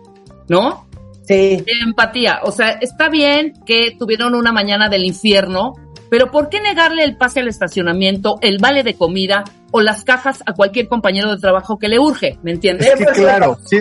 ¿no? 0.49 0.87
Sí, 1.27 1.63
De 1.65 1.65
empatía. 1.85 2.39
O 2.43 2.51
sea, 2.51 2.69
está 2.71 3.07
bien 3.09 3.53
que 3.65 3.95
tuvieron 3.97 4.35
una 4.35 4.51
mañana 4.51 4.89
del 4.89 5.05
infierno, 5.05 5.75
pero 6.09 6.29
¿por 6.31 6.49
qué 6.49 6.59
negarle 6.59 7.03
el 7.03 7.15
pase 7.15 7.39
al 7.39 7.47
estacionamiento, 7.47 8.37
el 8.41 8.57
vale 8.59 8.83
de 8.83 8.95
comida 8.95 9.43
o 9.71 9.79
las 9.81 10.03
cajas 10.03 10.43
a 10.45 10.53
cualquier 10.53 10.87
compañero 10.89 11.31
de 11.31 11.37
trabajo 11.39 11.77
que 11.79 11.87
le 11.87 11.99
urge? 11.99 12.37
¿Me 12.43 12.51
entiendes? 12.51 12.87
Es 12.87 12.95
que 12.99 13.21
claro, 13.21 13.57
sí, 13.65 13.77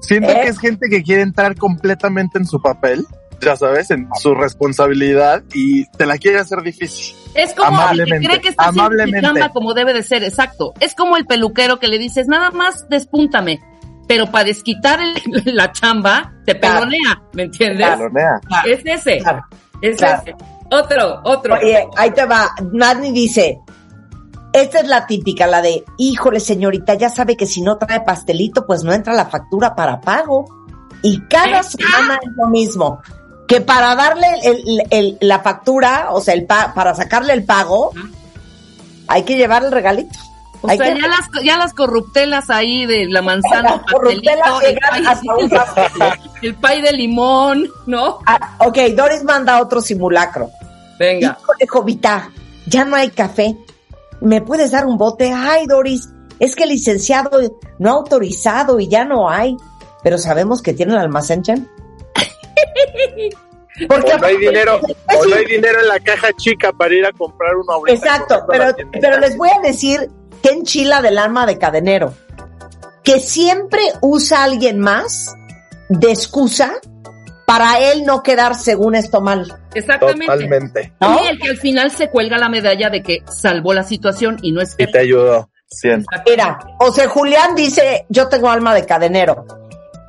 siento 0.00 0.30
¿Eh? 0.30 0.40
que 0.42 0.48
es 0.48 0.58
gente 0.58 0.88
que 0.90 1.02
quiere 1.02 1.22
entrar 1.22 1.56
completamente 1.56 2.36
en 2.38 2.44
su 2.44 2.60
papel, 2.60 3.06
ya 3.40 3.56
sabes, 3.56 3.90
en 3.90 4.08
su 4.20 4.34
responsabilidad 4.34 5.42
y 5.54 5.86
te 5.96 6.04
la 6.06 6.18
quiere 6.18 6.38
hacer 6.40 6.60
difícil. 6.62 7.14
Es 7.34 7.52
como 7.54 7.68
el 7.70 7.76
que 7.76 7.82
Amablemente, 7.82 8.26
cree 8.28 8.40
que 8.40 8.48
está 8.50 8.64
haciendo 8.68 9.52
como 9.52 9.74
debe 9.74 9.92
de 9.92 10.02
ser, 10.02 10.22
exacto. 10.24 10.72
Es 10.80 10.94
como 10.94 11.16
el 11.16 11.26
peluquero 11.26 11.78
que 11.80 11.88
le 11.88 11.98
dices, 11.98 12.26
nada 12.28 12.50
más 12.50 12.88
despúntame, 12.88 13.60
pero 14.06 14.30
para 14.30 14.44
desquitar 14.44 15.00
el- 15.00 15.14
la 15.54 15.72
chamba, 15.72 16.32
te 16.46 16.58
Claro. 16.58 16.80
pelonea, 16.80 17.22
¿me 17.32 17.42
entiendes? 17.44 17.88
Es 18.66 18.80
ese, 18.84 19.18
claro. 19.18 19.44
es 19.80 19.96
Claro. 19.96 20.22
ese. 20.24 20.36
Otro, 20.70 21.20
otro. 21.24 21.54
Oye, 21.56 21.86
ahí 21.96 22.10
te 22.12 22.24
va. 22.24 22.50
Nadie 22.72 23.12
dice, 23.12 23.58
esta 24.52 24.80
es 24.80 24.86
la 24.88 25.06
típica, 25.06 25.46
la 25.46 25.60
de, 25.60 25.84
híjole 25.98 26.40
señorita, 26.40 26.94
ya 26.94 27.08
sabe 27.10 27.36
que 27.36 27.46
si 27.46 27.60
no 27.62 27.76
trae 27.76 28.00
pastelito, 28.00 28.66
pues 28.66 28.82
no 28.84 28.92
entra 28.92 29.12
la 29.12 29.26
factura 29.26 29.74
para 29.74 30.00
pago. 30.00 30.46
Y 31.02 31.20
cada 31.28 31.62
semana 31.62 32.18
es 32.22 32.30
lo 32.36 32.48
mismo. 32.48 33.00
Que 33.48 33.60
para 33.60 33.94
darle 33.94 34.26
el- 34.42 34.56
el- 34.68 34.82
el- 34.90 35.18
la 35.20 35.40
factura, 35.40 36.08
o 36.10 36.20
sea, 36.20 36.34
el 36.34 36.46
pa- 36.46 36.72
para 36.74 36.94
sacarle 36.94 37.32
el 37.34 37.44
pago, 37.44 37.92
hay 39.08 39.22
que 39.24 39.36
llevar 39.36 39.64
el 39.64 39.72
regalito. 39.72 40.18
o 40.62 40.68
hay 40.70 40.78
sea, 40.78 40.94
que- 40.94 41.00
ya 41.02 41.08
las, 41.08 41.44
ya 41.44 41.58
las 41.58 41.74
corruptelas 41.74 42.48
ahí 42.48 42.86
de 42.86 43.04
la 43.06 43.20
manzana, 43.20 43.76
Las 43.76 43.92
corruptelas 43.92 44.62
el 44.62 44.78
pay, 44.78 45.04
hasta 45.06 45.34
un 45.36 45.50
pastel. 45.50 45.84
el 46.42 46.54
pay 46.54 46.80
de 46.80 46.92
limón, 46.92 47.68
¿no? 47.86 48.20
Ah, 48.24 48.56
ok, 48.60 48.78
Doris 48.96 49.22
manda 49.24 49.60
otro 49.60 49.82
simulacro. 49.82 50.48
Venga. 50.98 51.36
Híjole, 51.38 51.66
Jovita, 51.66 52.30
ya 52.66 52.86
no 52.86 52.96
hay 52.96 53.10
café. 53.10 53.54
¿Me 54.22 54.40
puedes 54.40 54.70
dar 54.70 54.86
un 54.86 54.96
bote? 54.96 55.30
Ay, 55.34 55.66
Doris, 55.66 56.08
es 56.38 56.56
que 56.56 56.62
el 56.62 56.70
licenciado 56.70 57.30
no 57.78 57.90
ha 57.90 57.92
autorizado 57.92 58.80
y 58.80 58.88
ya 58.88 59.04
no 59.04 59.28
hay. 59.28 59.58
Pero 60.02 60.16
sabemos 60.16 60.62
que 60.62 60.72
tiene 60.72 60.92
el 60.94 60.98
almacén, 60.98 61.42
Chen. 61.42 61.68
Porque 63.88 64.12
O 64.12 64.18
no 64.18 64.26
hay 64.26 64.36
dinero, 64.36 64.80
o 64.80 65.24
no 65.26 65.34
hay 65.34 65.44
dinero 65.46 65.80
en 65.80 65.88
la 65.88 65.98
caja 65.98 66.28
chica 66.36 66.72
para 66.72 66.94
ir 66.94 67.04
a 67.04 67.12
comprar 67.12 67.56
uno 67.56 67.72
ahorita. 67.72 67.96
Exacto, 67.96 68.46
pero, 68.48 69.18
les 69.18 69.36
voy 69.36 69.50
a 69.50 69.60
decir 69.60 70.08
que 70.42 70.50
enchila 70.50 71.02
del 71.02 71.18
alma 71.18 71.46
de 71.46 71.58
cadenero. 71.58 72.14
Que 73.02 73.20
siempre 73.20 73.82
usa 74.00 74.40
a 74.40 74.44
alguien 74.44 74.78
más 74.78 75.34
de 75.88 76.10
excusa 76.10 76.74
para 77.46 77.78
él 77.78 78.04
no 78.06 78.22
quedar 78.22 78.54
según 78.54 78.94
esto 78.94 79.20
mal. 79.20 79.52
Exactamente. 79.74 80.26
Totalmente. 80.26 80.92
¿no? 81.00 81.22
Y 81.22 81.26
el 81.26 81.38
que 81.38 81.48
al 81.48 81.56
final 81.58 81.90
se 81.90 82.08
cuelga 82.08 82.38
la 82.38 82.48
medalla 82.48 82.88
de 82.90 83.02
que 83.02 83.22
salvó 83.26 83.74
la 83.74 83.82
situación 83.82 84.38
y 84.40 84.52
no 84.52 84.62
es 84.62 84.74
Y 84.78 84.86
te 84.86 85.00
ayudó. 85.00 85.50
Mira, 86.26 86.58
José 86.78 87.06
Julián 87.06 87.54
dice, 87.54 88.06
yo 88.08 88.28
tengo 88.28 88.48
alma 88.48 88.74
de 88.74 88.86
cadenero. 88.86 89.44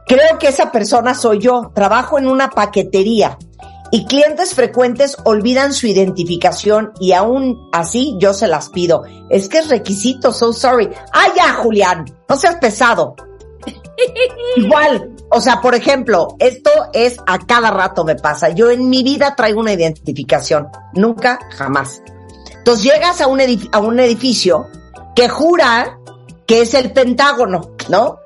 Creo 0.07 0.37
que 0.39 0.47
esa 0.47 0.71
persona 0.71 1.13
soy 1.13 1.39
yo. 1.39 1.71
Trabajo 1.73 2.17
en 2.17 2.27
una 2.27 2.49
paquetería 2.49 3.37
y 3.91 4.05
clientes 4.05 4.53
frecuentes 4.53 5.15
olvidan 5.23 5.73
su 5.73 5.87
identificación 5.87 6.93
y 6.99 7.13
aún 7.13 7.69
así 7.71 8.15
yo 8.19 8.33
se 8.33 8.47
las 8.47 8.69
pido. 8.69 9.03
Es 9.29 9.47
que 9.47 9.59
es 9.59 9.69
requisito, 9.69 10.33
so 10.33 10.53
sorry. 10.53 10.89
Ah, 11.13 11.27
ya, 11.35 11.53
Julián, 11.53 12.05
no 12.27 12.35
seas 12.35 12.55
pesado. 12.55 13.15
Igual, 14.57 15.15
o 15.29 15.39
sea, 15.39 15.61
por 15.61 15.75
ejemplo, 15.75 16.35
esto 16.39 16.71
es 16.93 17.17
a 17.25 17.39
cada 17.39 17.71
rato 17.71 18.03
me 18.03 18.15
pasa. 18.15 18.49
Yo 18.49 18.69
en 18.69 18.89
mi 18.89 19.03
vida 19.03 19.35
traigo 19.35 19.59
una 19.59 19.73
identificación. 19.73 20.67
Nunca, 20.93 21.39
jamás. 21.55 22.01
Entonces 22.57 22.83
llegas 22.83 23.21
a 23.21 23.27
un, 23.27 23.39
a 23.71 23.79
un 23.79 23.99
edificio 23.99 24.67
que 25.15 25.29
jura 25.29 25.99
que 26.45 26.61
es 26.61 26.73
el 26.73 26.91
Pentágono, 26.91 27.71
¿no? 27.89 28.19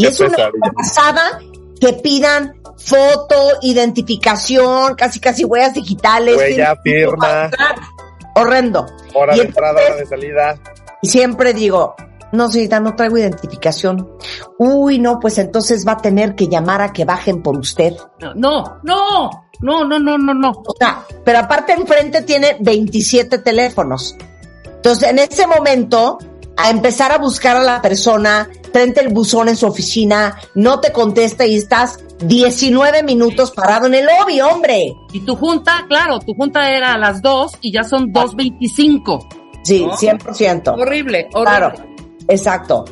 Y 0.00 0.06
es 0.06 0.20
una 0.20 0.50
pasada 0.74 1.40
que 1.80 1.92
pidan 1.94 2.54
foto, 2.76 3.34
identificación, 3.62 4.94
casi 4.94 5.20
casi 5.20 5.44
huellas 5.44 5.74
digitales. 5.74 6.36
Huella, 6.36 6.76
firma. 6.82 7.50
Horrendo. 8.34 8.86
Hora 9.14 9.34
Y 9.34 9.40
de 9.40 9.44
entrada, 9.46 9.80
hora 9.84 9.96
de 9.96 10.06
salida. 10.06 10.58
Y 11.02 11.08
siempre 11.08 11.52
digo, 11.52 11.94
no, 12.32 12.50
señorita, 12.50 12.80
no 12.80 12.94
traigo 12.94 13.18
identificación. 13.18 14.08
Uy, 14.58 14.98
no, 14.98 15.18
pues 15.18 15.38
entonces 15.38 15.86
va 15.86 15.92
a 15.92 15.96
tener 15.98 16.34
que 16.34 16.48
llamar 16.48 16.80
a 16.80 16.92
que 16.92 17.04
bajen 17.04 17.42
por 17.42 17.58
usted. 17.58 17.94
No, 18.20 18.34
no, 18.34 18.80
no, 18.82 19.30
no, 19.60 19.84
no, 19.84 20.18
no, 20.18 20.34
no. 20.34 20.50
O 20.50 20.74
sea, 20.78 21.04
pero 21.24 21.38
aparte 21.40 21.72
enfrente 21.72 22.22
tiene 22.22 22.56
27 22.60 23.38
teléfonos. 23.38 24.16
Entonces, 24.64 25.10
en 25.10 25.18
ese 25.18 25.46
momento, 25.46 26.18
a 26.56 26.70
empezar 26.70 27.12
a 27.12 27.18
buscar 27.18 27.56
a 27.56 27.62
la 27.62 27.82
persona, 27.82 28.48
frente 28.72 29.00
el 29.00 29.08
buzón 29.12 29.48
en 29.48 29.56
su 29.56 29.66
oficina, 29.66 30.36
no 30.54 30.80
te 30.80 30.92
contesta 30.92 31.44
y 31.46 31.56
estás 31.56 31.98
19 32.20 33.02
minutos 33.02 33.50
parado 33.50 33.86
en 33.86 33.94
el 33.94 34.06
lobby, 34.06 34.40
hombre. 34.40 34.94
Y 35.12 35.20
tu 35.20 35.36
junta, 35.36 35.84
claro, 35.88 36.18
tu 36.20 36.34
junta 36.34 36.70
era 36.70 36.94
a 36.94 36.98
las 36.98 37.22
2 37.22 37.52
y 37.60 37.72
ya 37.72 37.82
son 37.84 38.12
2.25. 38.12 39.26
Sí, 39.62 39.84
¿No? 39.84 39.92
100%. 39.96 40.72
Horrible, 40.74 41.28
horrible. 41.32 41.32
Claro, 41.32 41.72
exacto. 42.28 42.84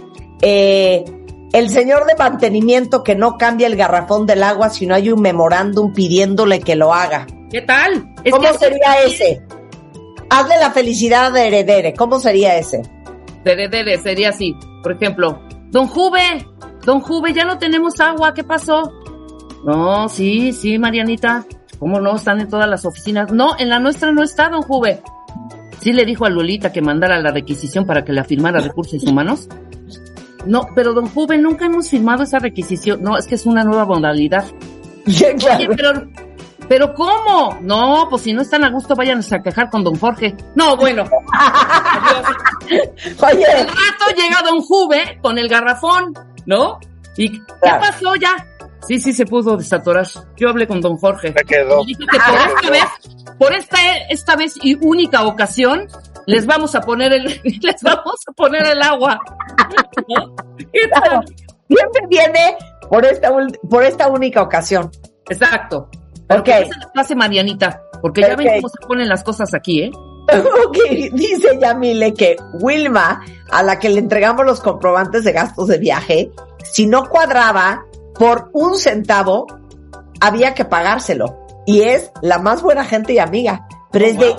Eh, 0.42 1.04
el 1.52 1.70
señor 1.70 2.06
de 2.06 2.14
mantenimiento 2.16 3.02
que 3.02 3.14
no 3.14 3.38
cambia 3.38 3.66
el 3.66 3.76
garrafón 3.76 4.26
del 4.26 4.42
agua 4.42 4.68
si 4.70 4.86
no 4.86 4.94
hay 4.94 5.10
un 5.10 5.20
memorándum 5.22 5.92
pidiéndole 5.92 6.60
que 6.60 6.76
lo 6.76 6.92
haga. 6.92 7.26
¿Qué 7.50 7.62
tal? 7.62 8.12
Es 8.24 8.32
¿Cómo 8.32 8.46
que- 8.50 8.58
sería 8.58 9.02
ese? 9.04 9.42
Hazle 10.30 10.58
la 10.58 10.70
felicidad 10.72 11.32
de 11.32 11.46
heredere. 11.46 11.94
¿Cómo 11.94 12.20
sería 12.20 12.58
ese? 12.58 12.82
Dere, 13.44 13.68
dere, 13.68 13.96
sería 13.98 14.28
así. 14.28 14.54
Por 14.82 14.92
ejemplo, 14.92 15.40
Don 15.70 15.86
Juve, 15.86 16.46
Don 16.84 17.00
Juve, 17.00 17.32
ya 17.32 17.44
no 17.44 17.58
tenemos 17.58 18.00
agua, 18.00 18.32
¿qué 18.34 18.44
pasó? 18.44 18.92
No, 19.64 20.08
sí, 20.08 20.52
sí, 20.52 20.78
Marianita. 20.78 21.44
¿Cómo 21.78 22.00
no? 22.00 22.16
Están 22.16 22.40
en 22.40 22.48
todas 22.48 22.68
las 22.68 22.84
oficinas. 22.84 23.32
No, 23.32 23.58
en 23.58 23.68
la 23.68 23.78
nuestra 23.78 24.10
no 24.12 24.22
está, 24.22 24.48
Don 24.48 24.62
Juve. 24.62 25.00
Sí 25.80 25.92
le 25.92 26.04
dijo 26.04 26.24
a 26.24 26.30
Lolita 26.30 26.72
que 26.72 26.82
mandara 26.82 27.20
la 27.20 27.30
requisición 27.30 27.86
para 27.86 28.04
que 28.04 28.12
la 28.12 28.24
firmara 28.24 28.60
Recursos 28.60 29.02
Humanos. 29.04 29.48
No, 30.46 30.68
pero 30.74 30.92
Don 30.92 31.06
Juve, 31.08 31.38
nunca 31.38 31.66
hemos 31.66 31.88
firmado 31.88 32.24
esa 32.24 32.38
requisición. 32.38 33.02
No, 33.02 33.16
es 33.16 33.26
que 33.26 33.36
es 33.36 33.46
una 33.46 33.64
nueva 33.64 33.84
modalidad. 33.84 34.44
Claro. 35.38 35.56
Oye, 35.56 35.68
pero, 35.74 36.06
pero 36.68 36.92
¿cómo? 36.94 37.58
No, 37.62 38.06
pues 38.10 38.22
si 38.22 38.32
no 38.32 38.42
están 38.42 38.64
a 38.64 38.70
gusto, 38.70 38.94
vayan 38.94 39.20
a 39.30 39.42
quejar 39.42 39.70
con 39.70 39.82
Don 39.84 39.96
Jorge. 39.98 40.36
No, 40.54 40.76
bueno. 40.76 41.04
Oye, 42.70 43.46
Al 43.46 43.66
rato 43.66 44.04
llega 44.16 44.42
Don 44.44 44.60
Juve 44.60 45.18
con 45.22 45.38
el 45.38 45.48
garrafón, 45.48 46.12
¿no? 46.46 46.78
¿Y 47.16 47.30
qué 47.32 47.44
Claro. 47.62 47.80
pasó 47.80 48.14
ya? 48.16 48.36
Sí, 48.86 49.00
sí, 49.00 49.12
se 49.12 49.26
pudo 49.26 49.56
desatorar. 49.56 50.06
Yo 50.36 50.48
hablé 50.48 50.66
con 50.66 50.80
Don 50.80 50.96
Jorge. 50.96 51.32
Se 51.32 51.44
quedó. 51.44 51.82
Y 51.82 51.86
dijo 51.86 52.04
que 52.10 52.18
por 52.18 52.38
esta 52.38 52.70
vez, 52.70 52.84
por 53.38 53.52
esta, 53.54 53.78
esta 54.08 54.36
vez 54.36 54.54
y 54.62 54.74
única 54.84 55.24
ocasión, 55.24 55.88
les 56.26 56.46
vamos 56.46 56.74
a 56.74 56.80
poner 56.80 57.12
el, 57.12 57.24
les 57.62 57.82
vamos 57.82 58.20
a 58.28 58.32
poner 58.32 58.66
el 58.66 58.80
agua. 58.82 59.18
¿No? 60.08 60.34
¿Qué 60.72 60.88
tal? 60.88 61.24
siempre 61.68 62.00
viene 62.08 62.56
por 62.88 63.04
esta, 63.04 63.30
por 63.68 63.82
esta 63.82 64.08
única 64.08 64.40
ocasión. 64.42 64.90
Exacto. 65.28 65.90
Pero 66.28 66.40
Ok. 66.40 66.46
que 66.46 66.60
no 66.60 66.66
se 66.66 66.78
les 66.78 66.86
pase 66.94 67.14
Marianita, 67.16 67.82
porque 68.02 68.20
ya 68.20 68.36
ven 68.36 68.48
cómo 68.56 68.68
se 68.68 68.86
ponen 68.86 69.08
las 69.08 69.24
cosas 69.24 69.54
aquí, 69.54 69.82
¿eh? 69.82 69.90
Ok, 70.66 70.76
dice 71.14 71.58
Yamile 71.58 72.12
que 72.12 72.36
Wilma, 72.60 73.22
a 73.50 73.62
la 73.62 73.78
que 73.78 73.88
le 73.88 73.98
entregamos 73.98 74.44
los 74.44 74.60
comprobantes 74.60 75.24
de 75.24 75.32
gastos 75.32 75.68
de 75.68 75.78
viaje, 75.78 76.30
si 76.62 76.86
no 76.86 77.08
cuadraba 77.08 77.86
por 78.14 78.50
un 78.52 78.76
centavo, 78.78 79.46
había 80.20 80.52
que 80.54 80.64
pagárselo. 80.66 81.38
Y 81.66 81.80
es 81.82 82.10
la 82.22 82.38
más 82.38 82.60
buena 82.62 82.84
gente 82.84 83.12
y 83.14 83.18
amiga. 83.18 83.66
Pero 83.90 84.04
es 84.06 84.18
de, 84.18 84.34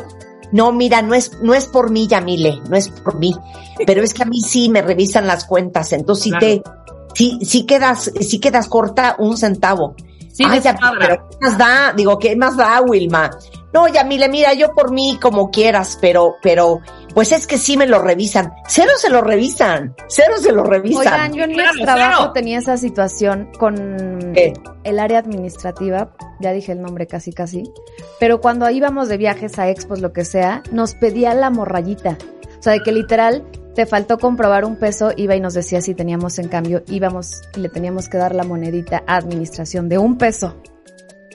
no, 0.52 0.72
mira, 0.72 1.02
no 1.02 1.16
es, 1.16 1.32
no 1.42 1.56
es 1.56 1.66
por 1.66 1.90
mí, 1.90 2.08
Yamile, 2.08 2.60
no 2.70 2.76
es 2.76 2.90
por 2.90 3.18
mí. 3.18 3.36
Pero 3.88 4.04
es 4.04 4.14
que 4.14 4.24
a 4.24 4.26
mí 4.28 4.42
sí 4.42 4.70
me 4.70 4.82
revisan 4.84 5.26
las 5.26 5.46
cuentas. 5.46 5.92
Entonces 5.94 6.24
si 6.26 6.30
Claro. 6.30 6.46
te, 6.46 6.64
si, 7.16 7.40
si 7.44 7.66
quedas, 7.66 8.12
si 8.22 8.40
quedas 8.40 8.68
corta 8.68 9.16
un 9.18 9.38
centavo. 9.38 9.96
Sí, 10.32 10.44
Ay, 10.48 10.60
ya, 10.62 10.78
pero 11.00 11.28
¿qué 11.30 11.38
más 11.42 11.58
da? 11.58 11.94
Digo, 11.96 12.18
¿qué 12.20 12.36
más 12.36 12.56
da, 12.56 12.82
Wilma? 12.82 13.30
No, 13.74 13.88
Yamile, 13.88 14.30
mira, 14.30 14.54
yo 14.54 14.74
por 14.74 14.92
mí 14.92 15.18
como 15.22 15.52
quieras, 15.52 15.98
pero, 16.02 16.36
pero, 16.42 16.80
pues 17.14 17.32
es 17.32 17.46
que 17.46 17.58
sí 17.58 17.78
me 17.78 17.86
lo 17.88 18.00
revisan. 18.00 18.52
Cero 18.68 18.92
se 18.98 19.10
lo 19.10 19.22
revisan, 19.22 19.96
cero 20.08 20.34
se 20.40 20.52
lo 20.52 20.64
revisan. 20.64 21.00
Oigan, 21.02 21.34
yo 21.34 21.44
en 21.44 21.50
mi 21.52 21.56
Claro, 21.56 21.78
trabajo 21.84 22.18
claro. 22.18 22.32
tenía 22.34 22.58
esa 22.60 22.78
situación 22.78 23.50
con 23.60 24.32
¿Qué? 24.34 24.54
el 24.84 25.00
área 25.00 25.20
administrativa, 25.20 26.10
ya 26.40 26.52
dije 26.52 26.72
el 26.72 26.82
nombre 26.82 27.06
casi 27.06 27.32
casi, 27.34 27.72
pero 28.20 28.42
cuando 28.42 28.70
íbamos 28.70 29.08
de 29.10 29.18
viajes 29.18 29.60
a 29.60 29.70
expos, 29.70 30.00
lo 30.00 30.14
que 30.14 30.26
sea, 30.26 30.64
nos 30.72 30.96
pedía 30.96 31.34
la 31.34 31.50
morrayita. 31.50 32.18
O 32.60 32.62
sea, 32.64 32.74
de 32.74 32.82
que 32.82 32.92
literal 32.92 33.44
te 33.80 33.86
faltó 33.86 34.18
comprobar 34.18 34.66
un 34.66 34.76
peso, 34.76 35.14
iba 35.16 35.38
y 35.38 35.40
nos 35.40 35.54
decía 35.54 35.80
si 35.80 35.96
teníamos 35.96 36.38
en 36.38 36.50
cambio, 36.50 36.84
íbamos 36.90 37.44
y 37.56 37.62
le 37.62 37.70
teníamos 37.70 38.10
que 38.10 38.18
dar 38.18 38.36
la 38.36 38.44
monedita 38.44 39.04
a 39.08 39.16
administración 39.16 39.88
de 39.88 39.98
un 39.98 40.18
peso. 40.18 40.58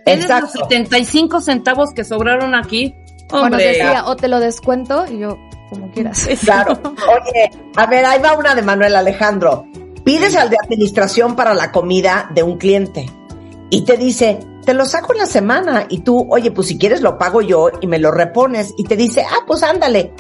Tienes 0.04 0.28
los 0.28 0.42
Exacto. 0.42 0.68
75 0.68 1.40
centavos 1.40 1.94
que 1.94 2.04
sobraron 2.04 2.54
aquí. 2.54 2.94
O 3.32 3.36
nos 3.36 3.44
Hombre. 3.44 3.66
decía, 3.66 4.04
o 4.04 4.14
te 4.14 4.28
lo 4.28 4.40
descuento, 4.40 5.06
y 5.10 5.20
yo, 5.20 5.38
como 5.70 5.90
quieras. 5.90 6.28
Claro. 6.44 6.78
Oye, 6.84 7.50
a 7.76 7.86
ver, 7.86 8.04
ahí 8.04 8.20
va 8.20 8.36
una 8.36 8.54
de 8.54 8.60
Manuel 8.60 8.94
Alejandro. 8.94 9.64
Pides 10.04 10.36
al 10.36 10.50
de 10.50 10.58
administración 10.62 11.36
para 11.36 11.54
la 11.54 11.72
comida 11.72 12.30
de 12.34 12.42
un 12.42 12.58
cliente 12.58 13.08
y 13.70 13.86
te 13.86 13.96
dice, 13.96 14.38
te 14.66 14.74
lo 14.74 14.84
saco 14.84 15.14
en 15.14 15.20
la 15.20 15.26
semana 15.26 15.86
y 15.88 16.00
tú, 16.00 16.26
oye, 16.30 16.50
pues 16.50 16.68
si 16.68 16.76
quieres 16.76 17.00
lo 17.00 17.16
pago 17.16 17.40
yo 17.40 17.70
y 17.80 17.86
me 17.86 17.98
lo 17.98 18.10
repones 18.10 18.74
y 18.76 18.84
te 18.84 18.96
dice, 18.96 19.22
ah, 19.22 19.44
pues 19.46 19.62
ándale, 19.62 20.12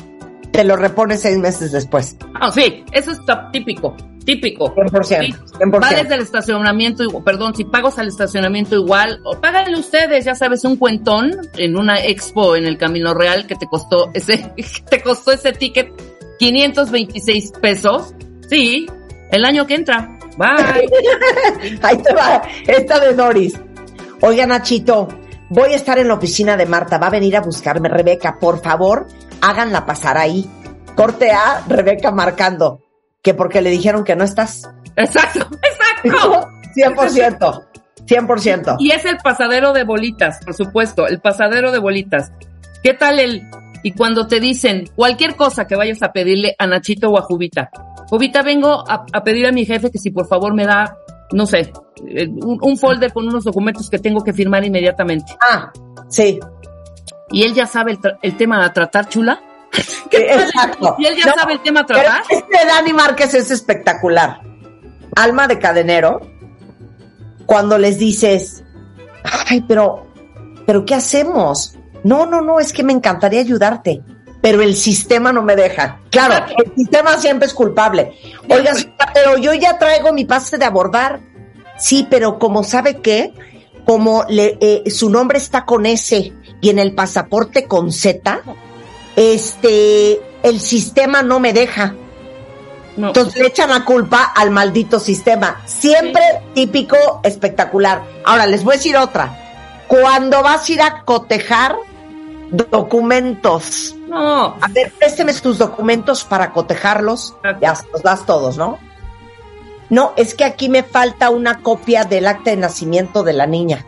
te 0.54 0.62
lo 0.62 0.76
repones 0.76 1.20
seis 1.22 1.36
meses 1.36 1.72
después. 1.72 2.16
Ah, 2.40 2.48
sí, 2.52 2.84
eso 2.92 3.10
es 3.10 3.18
típico, 3.52 3.96
típico. 4.24 4.72
100%, 4.72 5.02
Sí. 5.02 5.34
100%. 5.58 5.80
Vales 5.80 6.08
del 6.08 6.20
estacionamiento, 6.20 7.04
perdón, 7.24 7.56
si 7.56 7.64
pagos 7.64 7.98
al 7.98 8.06
estacionamiento 8.06 8.76
igual, 8.76 9.20
o 9.24 9.40
páganle 9.40 9.76
ustedes, 9.76 10.24
ya 10.24 10.36
sabes, 10.36 10.64
un 10.64 10.76
cuentón 10.76 11.32
en 11.56 11.76
una 11.76 12.00
expo 12.04 12.54
en 12.54 12.66
el 12.66 12.78
Camino 12.78 13.14
Real 13.14 13.48
que 13.48 13.56
te 13.56 13.66
costó 13.66 14.12
ese, 14.14 14.52
que 14.56 14.64
te 14.90 15.02
costó 15.02 15.32
ese 15.32 15.50
ticket 15.50 15.90
526 16.38 17.50
pesos. 17.60 18.14
Sí, 18.48 18.86
el 19.32 19.44
año 19.44 19.66
que 19.66 19.74
entra. 19.74 20.16
Bye. 20.38 20.88
Ahí 21.82 21.96
te 21.98 22.14
va, 22.14 22.42
esta 22.64 23.00
de 23.00 23.12
Doris. 23.14 23.54
Oiga, 24.20 24.46
Nachito, 24.46 25.08
voy 25.48 25.72
a 25.72 25.76
estar 25.76 25.98
en 25.98 26.06
la 26.06 26.14
oficina 26.14 26.56
de 26.56 26.66
Marta, 26.66 26.98
va 26.98 27.08
a 27.08 27.10
venir 27.10 27.36
a 27.36 27.40
buscarme, 27.40 27.88
Rebeca, 27.88 28.38
por 28.38 28.62
favor, 28.62 29.08
háganla 29.44 29.86
pasar 29.86 30.16
ahí. 30.16 30.48
Corte 30.96 31.30
A, 31.32 31.62
Rebeca 31.68 32.10
marcando, 32.10 32.80
que 33.22 33.34
porque 33.34 33.60
le 33.60 33.70
dijeron 33.70 34.04
que 34.04 34.16
no 34.16 34.24
estás. 34.24 34.70
Exacto, 34.96 35.40
exacto. 36.02 36.48
100%, 36.74 37.64
100%. 38.06 38.76
Y 38.78 38.90
es 38.90 39.04
el 39.04 39.18
pasadero 39.18 39.72
de 39.72 39.84
bolitas, 39.84 40.40
por 40.44 40.54
supuesto, 40.54 41.06
el 41.06 41.20
pasadero 41.20 41.72
de 41.72 41.78
bolitas. 41.78 42.32
¿Qué 42.82 42.94
tal 42.94 43.18
el? 43.18 43.48
Y 43.82 43.92
cuando 43.92 44.26
te 44.26 44.40
dicen 44.40 44.90
cualquier 44.96 45.36
cosa 45.36 45.66
que 45.66 45.76
vayas 45.76 46.02
a 46.02 46.12
pedirle 46.12 46.56
a 46.58 46.66
Nachito 46.66 47.10
o 47.10 47.18
a 47.18 47.22
Jubita. 47.22 47.70
Jubita, 48.08 48.42
vengo 48.42 48.84
a, 48.88 49.04
a 49.12 49.24
pedir 49.24 49.46
a 49.46 49.52
mi 49.52 49.64
jefe 49.66 49.90
que 49.90 49.98
si 49.98 50.10
por 50.10 50.26
favor 50.26 50.54
me 50.54 50.64
da, 50.64 50.96
no 51.32 51.46
sé, 51.46 51.72
eh, 52.08 52.28
un, 52.28 52.58
un 52.62 52.78
folder 52.78 53.12
con 53.12 53.28
unos 53.28 53.44
documentos 53.44 53.90
que 53.90 53.98
tengo 53.98 54.22
que 54.22 54.32
firmar 54.32 54.64
inmediatamente. 54.64 55.36
Ah, 55.40 55.70
sí, 56.08 56.40
Y 57.34 57.42
él 57.42 57.52
ya 57.52 57.66
sabe 57.66 57.98
el, 58.22 58.36
tema 58.36 58.64
a 58.64 58.72
tratar, 58.72 59.08
chula. 59.08 59.42
exacto. 60.12 60.94
Y 61.00 61.06
él 61.06 61.16
ya 61.16 61.32
No, 61.32 61.34
sabe 61.34 61.54
el 61.54 61.62
tema 61.62 61.80
a 61.80 61.86
tratar. 61.86 62.22
este 62.28 62.64
Dani 62.64 62.92
Márquez 62.92 63.34
es 63.34 63.50
espectacular. 63.50 64.40
Alma 65.16 65.48
de 65.48 65.58
cadenero, 65.58 66.20
cuando 67.44 67.76
les 67.76 67.98
dices, 67.98 68.62
ay, 69.48 69.64
pero, 69.66 70.06
pero 70.64 70.84
¿qué 70.84 70.94
hacemos? 70.94 71.76
No, 72.04 72.24
no, 72.24 72.40
no, 72.40 72.60
es 72.60 72.72
que 72.72 72.84
me 72.84 72.92
encantaría 72.92 73.40
ayudarte, 73.40 74.00
pero 74.40 74.62
el 74.62 74.76
sistema 74.76 75.32
no 75.32 75.42
me 75.42 75.56
deja. 75.56 75.98
Claro, 76.10 76.46
el 76.56 76.72
sistema 76.76 77.18
siempre 77.18 77.48
es 77.48 77.54
culpable. 77.54 78.12
Oiga, 78.48 78.74
pero 79.12 79.38
yo 79.38 79.54
ya 79.54 79.76
traigo 79.76 80.12
mi 80.12 80.24
pase 80.24 80.56
de 80.56 80.66
abordar. 80.66 81.18
Sí, 81.78 82.06
pero 82.08 82.38
como 82.38 82.62
sabe 82.62 83.00
qué, 83.00 83.34
como 83.84 84.24
le, 84.28 84.56
eh, 84.60 84.88
su 84.88 85.10
nombre 85.10 85.38
está 85.38 85.64
con 85.64 85.84
S 85.84 86.32
y 86.64 86.70
en 86.70 86.78
el 86.78 86.94
pasaporte 86.94 87.66
con 87.66 87.92
Z, 87.92 88.40
este, 89.16 90.18
el 90.42 90.60
sistema 90.60 91.22
no 91.22 91.38
me 91.38 91.52
deja. 91.52 91.94
No. 92.96 93.08
Entonces 93.08 93.38
le 93.38 93.48
echan 93.48 93.68
la 93.68 93.84
culpa 93.84 94.32
al 94.34 94.50
maldito 94.50 94.98
sistema. 94.98 95.60
Siempre 95.66 96.22
típico, 96.54 96.96
espectacular. 97.22 98.02
Ahora, 98.24 98.46
les 98.46 98.64
voy 98.64 98.74
a 98.74 98.76
decir 98.78 98.96
otra. 98.96 99.84
Cuando 99.88 100.42
vas 100.42 100.66
a 100.66 100.72
ir 100.72 100.80
a 100.80 101.02
cotejar 101.04 101.76
documentos, 102.50 103.94
No, 104.08 104.56
a 104.58 104.68
ver, 104.70 104.90
présteme 104.98 105.34
tus 105.34 105.58
documentos 105.58 106.24
para 106.24 106.50
cotejarlos. 106.52 107.36
Ya 107.60 107.74
los 107.92 108.02
das 108.02 108.24
todos, 108.24 108.56
¿no? 108.56 108.78
No, 109.90 110.14
es 110.16 110.34
que 110.34 110.44
aquí 110.44 110.70
me 110.70 110.82
falta 110.82 111.28
una 111.28 111.60
copia 111.60 112.04
del 112.04 112.26
acta 112.26 112.52
de 112.52 112.56
nacimiento 112.56 113.22
de 113.22 113.34
la 113.34 113.46
niña. 113.46 113.84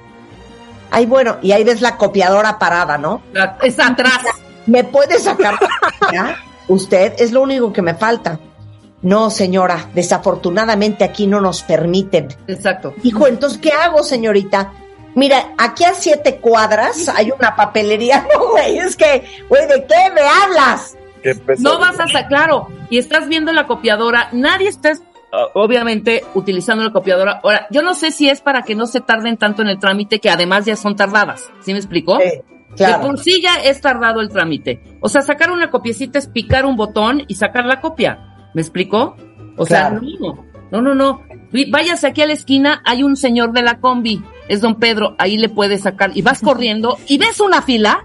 Ay, 0.96 1.04
bueno, 1.04 1.36
y 1.42 1.52
ahí 1.52 1.62
ves 1.62 1.82
la 1.82 1.98
copiadora 1.98 2.58
parada, 2.58 2.96
¿no? 2.96 3.20
está 3.62 3.88
atrás. 3.88 4.18
¿Me 4.64 4.82
puede 4.82 5.18
sacar 5.18 5.58
ya? 6.10 6.38
Usted 6.68 7.12
es 7.18 7.32
lo 7.32 7.42
único 7.42 7.70
que 7.70 7.82
me 7.82 7.92
falta. 7.92 8.40
No, 9.02 9.28
señora, 9.28 9.90
desafortunadamente 9.92 11.04
aquí 11.04 11.26
no 11.26 11.42
nos 11.42 11.62
permiten. 11.64 12.28
Exacto. 12.46 12.94
Hijo, 13.02 13.26
entonces, 13.26 13.58
¿qué 13.58 13.72
hago, 13.72 14.02
señorita? 14.02 14.72
Mira, 15.14 15.52
aquí 15.58 15.84
a 15.84 15.92
siete 15.92 16.36
cuadras 16.36 17.10
hay 17.10 17.30
una 17.30 17.54
papelería. 17.54 18.26
No, 18.34 18.52
güey, 18.52 18.78
es 18.78 18.96
que, 18.96 19.22
güey, 19.50 19.68
¿de 19.68 19.84
qué 19.84 20.10
me 20.14 20.22
hablas? 20.22 20.96
Qué 21.22 21.38
No 21.58 21.78
vas 21.78 22.00
a 22.00 22.06
sacar, 22.06 22.28
claro, 22.28 22.68
y 22.88 22.96
estás 22.96 23.28
viendo 23.28 23.52
la 23.52 23.66
copiadora, 23.66 24.30
nadie 24.32 24.68
está, 24.68 24.92
obviamente, 25.54 26.22
utilizando 26.34 26.84
la 26.84 26.92
copiadora. 26.92 27.40
Ahora, 27.42 27.66
yo 27.70 27.82
no 27.82 27.94
sé 27.94 28.10
si 28.10 28.28
es 28.28 28.40
para 28.40 28.62
que 28.62 28.74
no 28.74 28.86
se 28.86 29.00
tarden 29.00 29.36
tanto 29.36 29.62
en 29.62 29.68
el 29.68 29.78
trámite, 29.78 30.20
que 30.20 30.30
además 30.30 30.64
ya 30.64 30.76
son 30.76 30.96
tardadas. 30.96 31.50
¿Sí 31.60 31.72
me 31.72 31.78
explicó? 31.78 32.20
Eh, 32.20 32.42
De 32.70 32.76
claro. 32.76 33.02
por 33.02 33.18
sí 33.18 33.40
ya 33.42 33.56
es 33.56 33.80
tardado 33.80 34.20
el 34.20 34.28
trámite. 34.28 34.82
O 35.00 35.08
sea, 35.08 35.22
sacar 35.22 35.50
una 35.50 35.70
copiecita 35.70 36.18
es 36.18 36.26
picar 36.28 36.64
un 36.66 36.76
botón 36.76 37.22
y 37.28 37.34
sacar 37.34 37.64
la 37.66 37.80
copia. 37.80 38.50
¿Me 38.54 38.60
explicó? 38.62 39.16
O 39.56 39.66
sea, 39.66 39.88
Claro. 39.90 40.00
no, 40.20 40.44
no, 40.70 40.82
no, 40.82 40.94
no. 40.94 41.22
Váyase 41.70 42.06
aquí 42.08 42.22
a 42.22 42.26
la 42.26 42.32
esquina, 42.34 42.82
hay 42.84 43.02
un 43.02 43.16
señor 43.16 43.52
de 43.52 43.62
la 43.62 43.78
combi, 43.80 44.22
es 44.48 44.60
don 44.60 44.74
Pedro, 44.74 45.14
ahí 45.18 45.38
le 45.38 45.48
puedes 45.48 45.82
sacar 45.82 46.10
y 46.14 46.22
vas 46.22 46.40
corriendo 46.42 46.98
y 47.06 47.18
ves 47.18 47.40
una 47.40 47.62
fila 47.62 48.04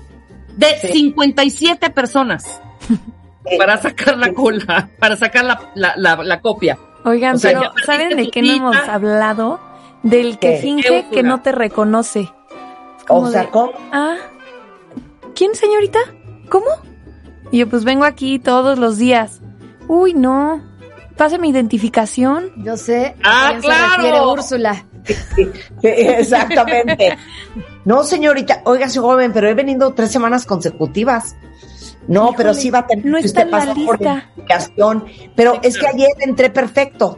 de 0.56 0.68
Sí. 0.82 0.88
57 0.90 1.90
personas 1.90 2.62
Eh, 3.46 3.58
para 3.58 3.78
sacar 3.78 4.18
la 4.18 4.32
cola, 4.34 4.90
para 5.00 5.16
sacar 5.16 5.44
la, 5.46 5.60
la, 5.76 5.94
la, 5.98 6.18
la 6.24 6.40
copia. 6.42 6.78
Oigan, 7.04 7.36
O 7.36 7.40
sea, 7.40 7.52
pero 7.60 7.72
¿saben 7.86 8.16
de 8.18 8.30
qué 8.30 8.42
no 8.42 8.54
hemos 8.54 8.76
hablado? 8.88 9.60
Del 10.04 10.38
que 10.40 10.54
¿Qué? 10.56 10.58
finge 10.62 11.06
Qué 11.10 11.16
que 11.18 11.24
no 11.24 11.42
te 11.42 11.52
reconoce. 11.52 12.32
Como 13.08 13.28
O 13.28 13.32
sea, 13.32 13.44
de, 13.44 13.50
¿cómo? 13.50 13.72
ah, 13.92 14.16
¿quién 15.36 15.56
señorita? 15.56 16.00
¿Cómo? 16.50 16.66
Y 17.52 17.60
yo 17.60 17.68
pues 17.70 17.84
vengo 17.84 18.06
aquí 18.06 18.40
todos 18.40 18.78
los 18.80 18.98
días. 18.98 19.42
Uy, 19.88 20.14
no. 20.14 20.62
Pase 21.18 21.38
mi 21.38 21.50
identificación. 21.50 22.52
Yo 22.58 22.78
sé 22.78 23.16
Ah, 23.24 23.48
a 23.48 23.50
quién 23.52 23.62
claro. 23.62 23.90
se 23.90 23.96
refiere 23.98 24.22
Úrsula. 24.22 24.86
Exactamente. 25.84 27.18
No, 27.84 28.04
señorita, 28.04 28.62
oiga, 28.66 28.88
soy 28.90 29.02
joven, 29.02 29.34
pero 29.34 29.50
he 29.50 29.56
venido 29.56 29.92
tres 29.96 30.12
semanas 30.12 30.46
consecutivas. 30.46 31.36
No, 32.08 32.24
Híjole, 32.24 32.38
pero 32.38 32.54
sí 32.54 32.70
va 32.70 32.80
a 32.80 32.88
tener 32.88 33.06
no 33.06 33.20
usted 33.20 33.46
la 33.46 33.52
pasar 33.52 33.76
por 33.86 34.00
lista. 34.00 34.14
identificación. 34.36 35.06
Pero 35.36 35.60
es 35.62 35.78
que 35.78 35.88
ayer 35.88 36.10
entré 36.20 36.50
perfecto. 36.50 37.18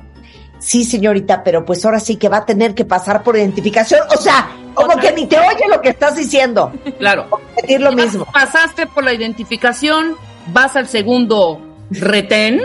Sí, 0.60 0.86
señorita, 0.86 1.44
pero 1.44 1.66
pues 1.66 1.84
ahora 1.84 2.00
sí 2.00 2.16
que 2.16 2.30
va 2.30 2.38
a 2.38 2.46
tener 2.46 2.74
que 2.74 2.86
pasar 2.86 3.22
por 3.22 3.36
identificación. 3.36 4.00
O 4.16 4.22
sea, 4.22 4.50
como 4.74 4.96
que 4.98 5.12
ni 5.12 5.26
te 5.26 5.38
oye 5.38 5.68
lo 5.70 5.82
que 5.82 5.90
estás 5.90 6.16
diciendo. 6.16 6.72
Claro. 7.00 7.28
Repetir 7.56 7.82
lo 7.82 7.92
mismo. 7.92 8.26
Pasaste 8.32 8.88
por 8.88 9.04
la 9.04 9.14
identificación, 9.14 10.16
vas 10.54 10.76
al 10.78 10.88
segundo 10.88 11.60
retén, 11.92 12.62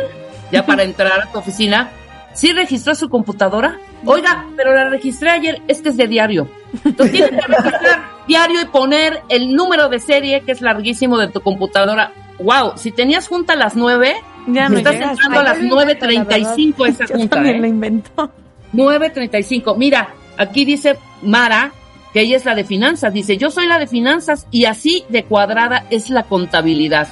ya 0.53 0.65
para 0.65 0.85
entrar 0.85 1.21
a 1.23 1.33
tu 1.33 1.39
oficina. 1.39 1.91
¿Sí 2.35 2.53
registró 2.53 2.95
su 2.95 3.09
computadora? 3.09 3.81
Oiga, 4.05 4.47
pero 4.57 4.73
la 4.73 4.89
registré 4.89 5.31
ayer, 5.31 5.61
es 5.67 5.83
que 5.83 5.89
es 5.89 5.97
de 5.97 6.07
diario. 6.07 6.49
Entonces 6.85 7.13
tienes 7.13 7.31
que 7.31 7.53
registrar 7.53 8.01
diario 8.27 8.61
y 8.61 8.65
poner 8.67 9.23
el 9.29 9.53
número 9.55 9.89
de 9.89 9.99
serie, 10.01 10.43
que 10.43 10.53
es 10.53 10.61
larguísimo 10.61 11.17
de 11.19 11.29
tu 11.29 11.41
computadora. 11.41 12.13
Wow, 12.39 12.73
si 12.77 12.93
tenías 12.93 13.27
junta 13.29 13.55
a 13.55 13.57
las 13.57 13.75
nueve, 13.75 14.15
Ya 14.47 14.69
no 14.69 14.77
estás 14.79 14.95
llegas. 14.95 15.11
entrando 15.13 15.41
a 15.41 15.43
las 15.45 15.59
Ay, 15.59 15.69
yo 15.69 15.75
lo 15.75 15.83
invento, 15.83 16.07
la 16.07 16.13
9.35 16.13 16.87
esa 16.89 17.05
Yo 17.07 17.15
junta, 17.17 17.37
también 17.37 17.57
¿eh? 17.57 17.61
lo 17.61 17.67
invento. 17.67 18.31
9.35. 18.75 19.77
Mira, 19.77 20.09
aquí 20.37 20.65
dice 20.65 20.99
Mara 21.23 21.73
que 22.13 22.21
ella 22.23 22.37
es 22.37 22.45
la 22.45 22.55
de 22.55 22.65
finanzas. 22.65 23.13
Dice, 23.13 23.37
yo 23.37 23.51
soy 23.51 23.67
la 23.67 23.79
de 23.79 23.87
finanzas 23.87 24.47
y 24.51 24.65
así 24.67 25.05
de 25.09 25.25
cuadrada 25.25 25.85
es 25.91 26.09
la 26.11 26.23
contabilidad. 26.25 27.09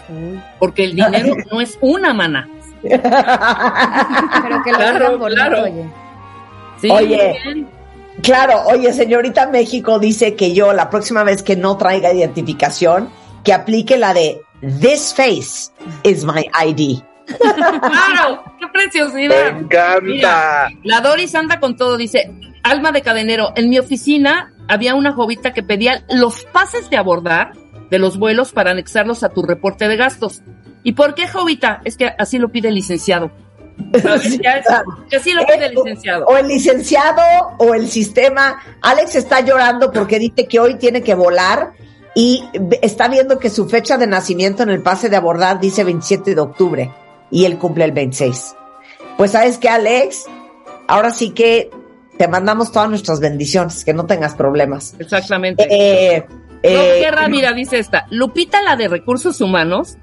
Porque 0.58 0.84
el 0.84 0.94
dinero 0.96 1.34
no 1.52 1.60
es 1.60 1.76
una 1.80 2.14
mana. 2.14 2.48
Pero 2.82 3.02
que 4.62 4.72
lo 4.72 4.78
Claro, 4.78 5.18
bonito, 5.18 5.34
claro. 5.42 5.62
oye. 5.64 5.84
Sí, 6.80 6.88
Oye. 6.90 7.38
bien. 7.44 7.68
Claro, 8.22 8.62
oye, 8.66 8.92
señorita 8.92 9.46
México 9.48 9.98
dice 9.98 10.34
que 10.34 10.52
yo 10.52 10.72
la 10.72 10.90
próxima 10.90 11.22
vez 11.22 11.42
que 11.42 11.56
no 11.56 11.76
traiga 11.76 12.12
identificación, 12.12 13.10
que 13.44 13.52
aplique 13.52 13.98
la 13.98 14.14
de 14.14 14.40
This 14.80 15.14
face 15.14 15.70
is 16.02 16.24
my 16.24 16.48
ID. 16.66 17.00
Claro, 17.26 18.42
qué 18.58 18.66
Me 18.66 18.72
preciosidad. 18.72 19.48
encanta. 19.58 20.00
Mira, 20.00 20.68
la 20.84 21.00
Doris 21.00 21.34
anda 21.34 21.60
con 21.60 21.76
todo, 21.76 21.96
dice, 21.96 22.30
alma 22.62 22.92
de 22.92 23.02
cadenero, 23.02 23.52
en 23.56 23.68
mi 23.68 23.78
oficina 23.78 24.52
había 24.68 24.94
una 24.94 25.12
jovita 25.12 25.52
que 25.52 25.62
pedía 25.62 26.04
los 26.08 26.44
pases 26.44 26.88
de 26.90 26.96
abordar 26.96 27.52
de 27.90 27.98
los 27.98 28.18
vuelos 28.18 28.52
para 28.52 28.70
anexarlos 28.72 29.22
a 29.22 29.28
tu 29.28 29.42
reporte 29.42 29.88
de 29.88 29.96
gastos. 29.96 30.42
¿Y 30.82 30.92
por 30.92 31.14
qué 31.14 31.28
jovita? 31.28 31.80
Es 31.84 31.96
que 31.96 32.10
así 32.18 32.38
lo 32.38 32.48
pide 32.50 32.68
el 32.68 32.74
licenciado. 32.74 33.30
Ya 34.42 34.58
es- 34.58 34.66
así 35.16 35.32
lo 35.32 35.44
pide 35.46 35.66
el 35.66 35.74
licenciado. 35.74 36.26
O 36.26 36.36
el 36.36 36.48
licenciado 36.48 37.22
o 37.58 37.74
el 37.74 37.88
sistema. 37.88 38.60
Alex 38.82 39.14
está 39.16 39.40
llorando 39.40 39.90
porque 39.92 40.18
dice 40.18 40.46
que 40.46 40.60
hoy 40.60 40.76
tiene 40.76 41.02
que 41.02 41.14
volar 41.14 41.72
y 42.14 42.44
está 42.82 43.08
viendo 43.08 43.38
que 43.38 43.50
su 43.50 43.68
fecha 43.68 43.98
de 43.98 44.06
nacimiento 44.06 44.62
en 44.62 44.70
el 44.70 44.82
pase 44.82 45.08
de 45.08 45.16
abordar 45.16 45.60
dice 45.60 45.84
27 45.84 46.34
de 46.34 46.40
octubre 46.40 46.90
y 47.30 47.44
él 47.44 47.58
cumple 47.58 47.84
el 47.84 47.92
26. 47.92 48.54
Pues 49.18 49.32
sabes 49.32 49.58
que 49.58 49.68
Alex, 49.68 50.24
ahora 50.88 51.10
sí 51.10 51.30
que 51.30 51.70
te 52.18 52.28
mandamos 52.28 52.72
todas 52.72 52.88
nuestras 52.88 53.20
bendiciones, 53.20 53.84
que 53.84 53.92
no 53.92 54.06
tengas 54.06 54.34
problemas. 54.34 54.94
Exactamente. 54.98 55.66
Eh, 55.70 56.26
eh, 56.62 57.00
Guerra, 57.00 57.28
mira, 57.28 57.52
dice 57.52 57.78
esta. 57.78 58.06
Lupita, 58.10 58.62
la 58.62 58.76
de 58.76 58.88
recursos 58.88 59.40
humanos, 59.40 59.96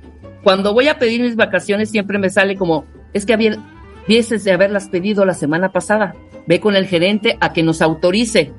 cuando 0.44 0.74
voy 0.74 0.88
a 0.90 1.00
pedir 1.00 1.22
mis 1.22 1.36
vacaciones 1.36 1.90
siempre 1.90 2.20
me 2.20 2.30
sale 2.30 2.56
como, 2.56 2.86
es 3.14 3.26
que 3.26 3.34
había, 3.34 3.58
vieses 4.08 4.44
de 4.44 4.52
haberlas 4.52 4.88
pedido 4.90 5.26
la 5.26 5.34
semana 5.34 5.72
pasada. 5.72 6.16
Ve 6.46 6.60
con 6.60 6.76
el 6.76 6.88
gerente 6.88 7.38
a 7.40 7.54
que 7.54 7.64
nos 7.64 7.82
autorice. 7.82 8.52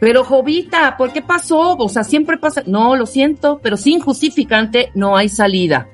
Pero 0.00 0.24
Jovita, 0.24 0.96
¿por 0.96 1.12
qué 1.12 1.22
pasó? 1.22 1.76
O 1.76 1.88
sea, 1.88 2.04
siempre 2.04 2.36
pasa. 2.36 2.62
No, 2.66 2.96
lo 2.96 3.06
siento, 3.06 3.60
pero 3.62 3.76
sin 3.76 4.00
justificante 4.00 4.90
no 4.94 5.16
hay 5.16 5.28
salida. 5.28 5.88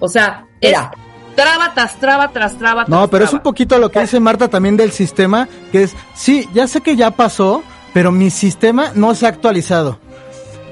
O 0.00 0.08
sea, 0.08 0.46
es 0.60 0.70
Mira. 0.70 0.90
traba 1.36 1.72
tras 1.72 1.96
traba 2.00 2.28
tras 2.28 2.58
traba. 2.58 2.84
No, 2.88 2.98
tras 2.98 3.08
pero 3.10 3.24
es 3.24 3.32
un 3.32 3.40
poquito 3.40 3.78
lo 3.78 3.90
que 3.90 4.00
dice 4.00 4.18
Marta 4.18 4.48
también 4.48 4.76
del 4.76 4.90
sistema, 4.90 5.48
que 5.70 5.84
es, 5.84 5.94
sí, 6.14 6.48
ya 6.52 6.66
sé 6.66 6.80
que 6.80 6.96
ya 6.96 7.12
pasó, 7.12 7.62
pero 7.92 8.10
mi 8.10 8.30
sistema 8.30 8.90
no 8.94 9.14
se 9.14 9.26
ha 9.26 9.28
actualizado. 9.28 10.00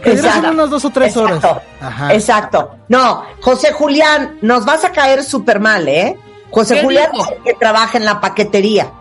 Exacto. 0.05 0.51
unas 0.51 0.71
dos 0.71 0.85
o 0.85 0.91
tres 0.91 1.17
horas. 1.17 1.37
Exacto. 1.37 1.63
Ajá. 1.81 2.15
Exacto. 2.15 2.77
No, 2.89 3.23
José 3.41 3.73
Julián, 3.73 4.39
nos 4.43 4.65
vas 4.65 4.85
a 4.85 4.93
caer 4.93 5.23
súper 5.23 5.61
mal, 5.61 5.89
¿eh? 5.89 6.19
José 6.55 6.77
¿Qué 6.77 6.83
Julián 6.83 7.11
dice 7.13 7.39
que 7.45 7.55
trabaja 7.55 7.99
en 7.99 8.05
la 8.05 8.21
paquetería. 8.21 8.93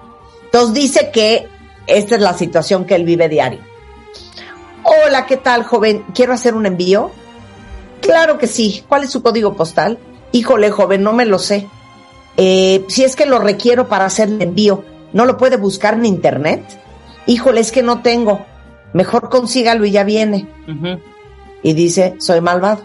Entonces 0.45 0.73
dice 0.73 1.11
que 1.13 1.47
esta 1.85 2.15
es 2.15 2.21
la 2.21 2.33
situación 2.33 2.85
que 2.85 2.95
él 2.95 3.05
vive 3.05 3.29
diario. 3.29 3.59
Hola, 4.83 5.25
¿qué 5.27 5.37
tal, 5.37 5.63
joven? 5.63 6.03
¿Quiero 6.15 6.33
hacer 6.33 6.55
un 6.55 6.65
envío? 6.65 7.11
Claro 8.01 8.37
que 8.37 8.47
sí. 8.47 8.83
¿Cuál 8.87 9.03
es 9.03 9.11
su 9.11 9.21
código 9.21 9.53
postal? 9.53 9.99
Híjole, 10.31 10.71
joven, 10.71 11.03
no 11.03 11.13
me 11.13 11.25
lo 11.25 11.37
sé. 11.37 11.67
Eh, 12.37 12.83
si 12.87 13.03
es 13.03 13.15
que 13.15 13.27
lo 13.27 13.37
requiero 13.37 13.87
para 13.87 14.05
hacer 14.05 14.29
el 14.29 14.41
envío, 14.41 14.83
¿no 15.13 15.25
lo 15.25 15.37
puede 15.37 15.57
buscar 15.57 15.93
en 15.93 16.05
internet? 16.05 16.63
Híjole, 17.27 17.61
es 17.61 17.71
que 17.71 17.83
no 17.83 18.01
tengo. 18.01 18.45
Mejor 18.93 19.29
consígalo 19.29 19.85
y 19.85 19.91
ya 19.91 20.03
viene 20.03 20.47
y 21.61 21.73
dice, 21.73 22.15
soy 22.17 22.41
malvado. 22.41 22.83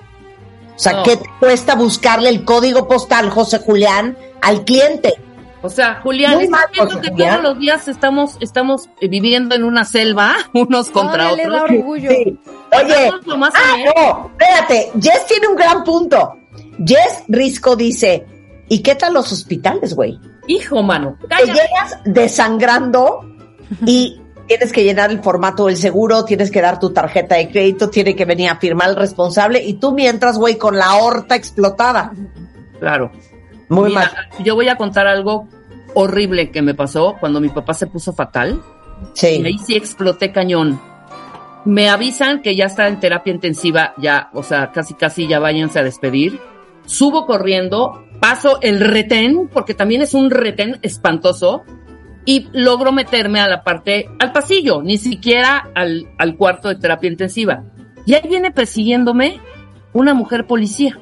O 0.76 0.78
sea, 0.78 0.92
No. 0.92 1.02
¿qué 1.02 1.16
te 1.16 1.28
cuesta 1.40 1.74
buscarle 1.74 2.28
el 2.28 2.44
código 2.44 2.86
postal, 2.86 3.30
José 3.30 3.58
Julián, 3.58 4.16
al 4.42 4.64
cliente? 4.64 5.14
O 5.60 5.68
sea, 5.68 6.00
Julián, 6.02 6.34
Muy 6.34 6.44
¿estás 6.44 6.60
mal, 6.60 6.68
viendo 6.72 6.90
José 6.94 7.02
que 7.02 7.10
Julián. 7.10 7.30
todos 7.30 7.42
los 7.54 7.58
días 7.58 7.88
estamos, 7.88 8.36
estamos 8.40 8.88
eh, 9.00 9.08
viviendo 9.08 9.54
en 9.56 9.64
una 9.64 9.84
selva, 9.84 10.36
unos 10.54 10.90
contra 10.90 11.24
da 11.24 11.32
otros? 11.32 11.62
orgullo. 11.62 12.10
Sí. 12.10 12.38
Oye, 12.80 13.10
ah, 13.54 13.76
no, 13.96 14.30
espérate, 14.38 14.92
Jess 15.00 15.26
tiene 15.26 15.48
un 15.48 15.56
gran 15.56 15.82
punto. 15.82 16.34
Jess 16.84 17.24
Risco 17.26 17.74
dice, 17.74 18.24
¿y 18.68 18.82
qué 18.82 18.94
tal 18.94 19.14
los 19.14 19.32
hospitales, 19.32 19.94
güey? 19.94 20.18
Hijo, 20.46 20.82
mano, 20.82 21.18
Te 21.28 21.44
llegas 21.46 21.98
desangrando 22.04 23.28
y 23.84 24.20
tienes 24.46 24.72
que 24.72 24.84
llenar 24.84 25.10
el 25.10 25.20
formato 25.22 25.66
del 25.66 25.76
seguro, 25.76 26.24
tienes 26.24 26.50
que 26.50 26.60
dar 26.62 26.78
tu 26.78 26.90
tarjeta 26.92 27.34
de 27.34 27.50
crédito, 27.50 27.90
tiene 27.90 28.14
que 28.14 28.24
venir 28.24 28.48
a 28.48 28.56
firmar 28.56 28.90
el 28.90 28.96
responsable 28.96 29.62
y 29.62 29.74
tú 29.74 29.92
mientras, 29.92 30.38
güey, 30.38 30.56
con 30.56 30.76
la 30.78 30.94
horta 30.96 31.34
explotada. 31.34 32.12
Claro. 32.78 33.10
Muy 33.68 33.90
Mira, 33.90 34.00
mal. 34.00 34.44
Yo 34.44 34.54
voy 34.54 34.68
a 34.68 34.76
contar 34.76 35.06
algo 35.06 35.48
horrible 35.94 36.50
que 36.50 36.62
me 36.62 36.74
pasó 36.74 37.16
cuando 37.18 37.40
mi 37.40 37.48
papá 37.48 37.74
se 37.74 37.86
puso 37.86 38.12
fatal. 38.12 38.60
Y 39.14 39.18
Sí. 39.18 39.26
ahí 39.44 39.58
sí 39.58 39.76
exploté 39.76 40.32
cañón. 40.32 40.80
Me 41.64 41.88
avisan 41.88 42.40
que 42.40 42.56
ya 42.56 42.64
está 42.66 42.88
en 42.88 42.98
terapia 43.00 43.32
intensiva, 43.32 43.92
ya, 43.98 44.30
o 44.32 44.42
sea, 44.42 44.70
casi 44.72 44.94
casi 44.94 45.26
ya 45.26 45.38
váyanse 45.38 45.78
a 45.78 45.82
despedir. 45.82 46.40
Subo 46.86 47.26
corriendo, 47.26 48.04
paso 48.20 48.58
el 48.62 48.80
retén, 48.80 49.48
porque 49.52 49.74
también 49.74 50.00
es 50.02 50.14
un 50.14 50.30
retén 50.30 50.78
espantoso, 50.82 51.62
y 52.24 52.48
logro 52.52 52.92
meterme 52.92 53.40
a 53.40 53.48
la 53.48 53.62
parte, 53.64 54.08
al 54.18 54.32
pasillo, 54.32 54.82
ni 54.82 54.98
siquiera 54.98 55.70
al, 55.74 56.08
al 56.18 56.36
cuarto 56.36 56.68
de 56.68 56.76
terapia 56.76 57.10
intensiva. 57.10 57.64
Y 58.06 58.14
ahí 58.14 58.22
viene 58.28 58.50
persiguiéndome 58.50 59.40
una 59.92 60.14
mujer 60.14 60.46
policía. 60.46 60.98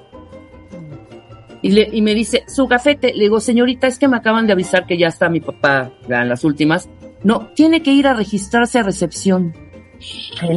Y, 1.67 1.71
le, 1.71 1.89
y 1.93 2.01
me 2.01 2.15
dice, 2.15 2.45
su 2.47 2.69
gafete, 2.69 3.13
le 3.13 3.25
digo, 3.25 3.41
señorita, 3.41 3.89
es 3.89 3.99
que 3.99 4.07
me 4.07 4.17
acaban 4.17 4.47
de 4.47 4.53
avisar 4.53 4.87
que 4.87 4.97
ya 4.97 5.09
está 5.09 5.29
mi 5.29 5.41
papá 5.41 5.91
en 6.09 6.29
las 6.29 6.45
últimas. 6.45 6.89
No, 7.25 7.49
tiene 7.57 7.83
que 7.83 7.91
ir 7.91 8.07
a 8.07 8.15
registrarse 8.15 8.79
a 8.79 8.85
recepción. 8.85 9.53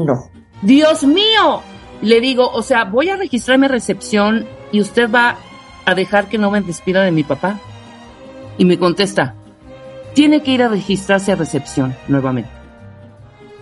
No. 0.06 0.30
Dios 0.62 1.04
mío. 1.04 1.64
Le 2.04 2.22
digo, 2.22 2.48
o 2.48 2.62
sea, 2.62 2.84
voy 2.84 3.10
a 3.10 3.16
registrarme 3.16 3.66
a 3.66 3.70
recepción 3.70 4.46
y 4.72 4.82
usted 4.82 5.10
va 5.10 5.38
a 5.84 5.96
dejar 5.96 6.30
que 6.30 6.38
no 6.38 6.52
me 6.52 6.62
despida 6.62 7.02
de 7.02 7.10
mi 7.10 7.24
papá. 7.24 7.60
Y 8.60 8.66
me 8.66 8.78
contesta, 8.78 9.34
tiene 10.14 10.44
que 10.44 10.52
ir 10.52 10.62
a 10.62 10.68
registrarse 10.68 11.32
a 11.32 11.36
recepción 11.36 11.96
nuevamente. 12.08 12.52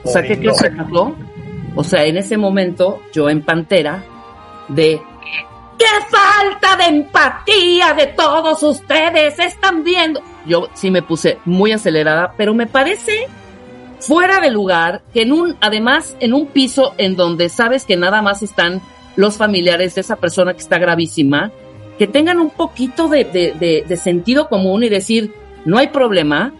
O 0.04 0.10
sea, 0.10 0.22
¿qué 0.22 0.36
pasó? 0.36 1.16
O 1.76 1.84
sea, 1.86 2.04
en 2.04 2.18
ese 2.18 2.36
momento, 2.36 3.00
yo 3.14 3.30
en 3.30 3.42
Pantera, 3.42 4.04
de 4.68 5.00
¡Qué 5.78 5.86
falta 6.10 6.76
de 6.78 6.98
empatía 6.98 7.94
de 7.94 8.08
todos 8.08 8.64
ustedes! 8.64 9.38
Están 9.40 9.84
viendo. 9.84 10.22
Yo 10.46 10.70
sí 10.74 10.90
me 10.90 11.02
puse 11.02 11.38
muy 11.46 11.72
acelerada, 11.72 12.34
pero 12.36 12.54
me 12.54 12.68
parece 12.68 13.28
fuera 14.00 14.40
de 14.40 14.52
lugar 14.52 15.02
que 15.14 15.24
en 15.24 15.32
un, 15.32 15.58
además, 15.62 16.16
en 16.20 16.34
un 16.34 16.48
piso 16.48 16.94
en 16.98 17.16
donde 17.16 17.50
sabes 17.50 17.86
que 17.86 17.98
nada 17.98 18.22
más 18.22 18.44
están 18.44 18.82
los 19.16 19.38
familiares 19.38 19.96
de 19.96 20.02
esa 20.02 20.16
persona 20.16 20.54
que 20.54 20.60
está 20.60 20.78
gravísima, 20.78 21.52
que 21.98 22.08
tengan 22.08 22.40
un 22.40 22.52
poquito 22.52 23.08
de, 23.08 23.24
de, 23.26 23.98
sentido 23.98 24.48
común 24.48 24.84
y 24.84 24.90
decir, 24.90 25.34
no 25.66 25.78
hay 25.78 25.88
problema, 25.88 26.54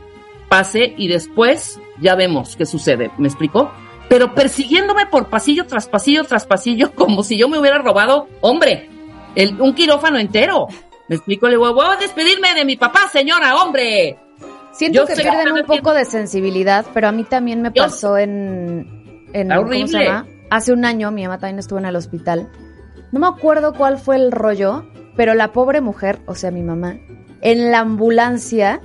pase 0.50 0.94
y 0.98 1.08
después 1.08 1.80
ya 2.02 2.16
vemos 2.16 2.56
qué 2.56 2.66
sucede. 2.66 3.12
¿Me 3.18 3.28
explicó? 3.28 3.72
Pero 4.10 4.34
persiguiéndome 4.34 5.06
por 5.06 5.28
pasillo 5.30 5.66
tras 5.68 5.88
pasillo 5.88 6.24
tras 6.24 6.46
pasillo, 6.46 6.92
como 6.96 7.24
si 7.24 7.38
yo 7.38 7.48
me 7.48 7.60
hubiera 7.60 7.78
robado, 7.78 8.28
hombre, 8.42 8.90
el, 9.38 9.62
un 9.62 9.74
quirófano 9.74 10.18
entero. 10.18 10.68
¿Me 11.08 11.16
explico? 11.16 11.48
Le 11.48 11.54
digo, 11.54 11.74
voy 11.74 11.86
a 11.86 11.96
despedirme 11.98 12.54
de 12.54 12.66
mi 12.66 12.76
papá, 12.76 13.08
señora, 13.12 13.56
hombre. 13.62 14.18
Siento 14.74 15.02
Yo 15.02 15.06
que 15.08 15.16
pierden 15.16 15.54
un 15.54 15.66
poco 15.66 15.94
de 15.94 16.06
sensibilidad, 16.06 16.86
pero 16.94 17.08
a 17.08 17.12
mí 17.12 17.24
también 17.24 17.62
me 17.62 17.72
pasó 17.72 18.18
en, 18.18 19.26
en 19.34 19.50
¿cómo 19.50 19.88
se 19.88 19.88
llama? 19.88 20.28
Hace 20.50 20.74
un 20.74 20.86
año 20.86 21.12
mi 21.12 21.24
mamá 21.24 21.40
también 21.40 21.60
estuvo 21.60 21.80
en 21.80 21.86
el 21.86 21.96
hospital. 21.96 22.50
No 23.12 23.20
me 23.20 23.28
acuerdo 23.28 23.74
cuál 23.74 23.98
fue 23.98 24.18
el 24.18 24.32
rollo, 24.32 24.86
pero 25.16 25.34
la 25.34 25.52
pobre 25.52 25.82
mujer, 25.82 26.20
o 26.26 26.36
sea, 26.36 26.52
mi 26.52 26.62
mamá, 26.62 26.98
en 27.42 27.72
la 27.72 27.80
ambulancia, 27.80 28.82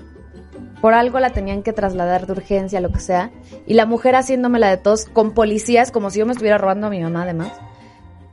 por 0.81 0.95
algo 0.95 1.21
la 1.21 1.31
tenían 1.31 1.63
que 1.63 1.73
trasladar 1.73 2.27
de 2.27 2.33
urgencia, 2.33 2.81
lo 2.81 2.91
que 2.91 3.01
sea, 3.01 3.31
y 3.67 3.75
la 3.75 3.87
mujer 3.87 4.15
haciéndome 4.17 4.59
la 4.59 4.71
de 4.71 4.77
tos 4.77 5.07
con 5.07 5.33
policías, 5.33 5.91
como 5.91 6.11
si 6.11 6.21
yo 6.21 6.27
me 6.27 6.33
estuviera 6.33 6.59
robando 6.59 6.87
a 6.87 6.91
mi 6.91 7.01
mamá 7.01 7.23
además, 7.23 7.53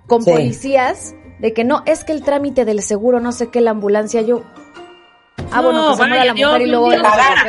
con 0.08 0.24
Sí. 0.24 0.32
policías, 0.32 1.14
de 1.40 1.54
que 1.54 1.64
no, 1.64 1.84
es 1.86 2.04
que 2.04 2.12
el 2.12 2.24
trámite 2.24 2.66
del 2.66 2.82
seguro, 2.82 3.20
no 3.20 3.32
sé 3.32 3.50
qué, 3.50 3.62
la 3.62 3.72
ambulancia, 3.72 4.22
yo... 4.22 4.44
Ah, 5.52 5.62
bueno, 5.62 5.80
No, 5.80 5.86
pues 5.88 5.98
se 5.98 6.04
muere 6.04 6.18
vaya, 6.20 6.26
la 6.26 6.34
mujer 6.34 6.58
Dios 6.60 6.68
y 6.68 6.72
luego... 6.72 6.90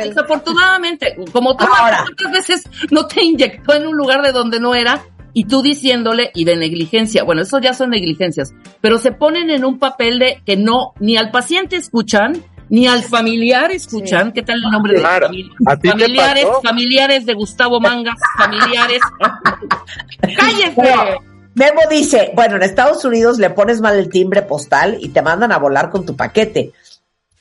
Desafortunadamente, 0.03 1.15
como 1.31 1.55
tú 1.57 1.65
cuántas 1.67 2.31
veces 2.31 2.63
no 2.89 3.05
te 3.07 3.23
inyectó 3.23 3.73
en 3.73 3.87
un 3.87 3.95
lugar 3.97 4.21
de 4.21 4.31
donde 4.31 4.59
no 4.59 4.73
era 4.75 5.01
y 5.33 5.45
tú 5.45 5.61
diciéndole 5.61 6.31
y 6.33 6.45
de 6.45 6.55
negligencia, 6.55 7.23
bueno, 7.23 7.41
eso 7.43 7.59
ya 7.59 7.73
son 7.73 7.89
negligencias, 7.91 8.53
pero 8.81 8.97
se 8.97 9.11
ponen 9.11 9.49
en 9.49 9.65
un 9.65 9.77
papel 9.77 10.19
de 10.19 10.41
que 10.45 10.57
no, 10.57 10.93
ni 10.99 11.17
al 11.17 11.31
paciente 11.31 11.75
escuchan, 11.75 12.41
ni 12.69 12.87
al 12.87 13.03
familiar 13.03 13.71
escuchan, 13.71 14.31
¿qué 14.31 14.41
tal 14.41 14.57
el 14.63 14.71
nombre 14.71 14.95
Claro. 14.95 15.27
de 15.27 15.33
famili- 15.35 15.51
¿A 15.67 15.75
ti 15.75 15.81
te 15.81 15.89
familiares, 15.91 16.45
familiares 16.63 17.25
de 17.25 17.33
Gustavo 17.33 17.79
Mangas, 17.81 18.15
familiares? 18.37 18.99
¡Cállese! 20.37 21.17
Memo 21.53 21.81
dice, 21.89 22.31
bueno, 22.33 22.55
en 22.55 22.63
Estados 22.63 23.03
Unidos 23.03 23.37
le 23.37 23.49
pones 23.49 23.81
mal 23.81 23.97
el 23.97 24.09
timbre 24.09 24.41
postal 24.41 24.97
y 24.99 25.09
te 25.09 25.21
mandan 25.21 25.51
a 25.51 25.57
volar 25.57 25.89
con 25.89 26.05
tu 26.05 26.15
paquete. 26.15 26.71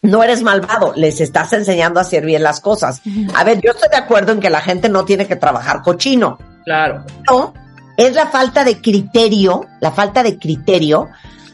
No 0.03 0.23
eres 0.23 0.43
malvado, 0.43 0.95
les 0.97 1.21
estás 1.21 1.53
enseñando 1.53 2.01
a 2.01 2.03
hacer 2.03 2.25
bien 2.25 2.43
las 2.43 2.61
cosas. 2.61 3.03
A 3.35 3.45
ver, 3.45 3.61
yo 3.61 3.73
estoy 3.73 3.91
de 3.91 3.99
acuerdo 3.99 4.33
en 4.33 4.41
que 4.41 4.51
la 4.51 4.63
gente 4.63 4.89
no 4.89 5.05
tiene 5.05 5.27
que 5.27 5.37
trabajar 5.37 5.83
cochino. 5.83 6.39
Claro. 6.65 7.05
No, 7.31 7.55
es 7.97 8.15
la 8.15 8.27
falta 8.27 8.65
de 8.65 8.81
criterio, 8.81 9.67
la 9.81 9.93
falta 9.93 10.23
de 10.23 10.39
criterio. 10.39 11.09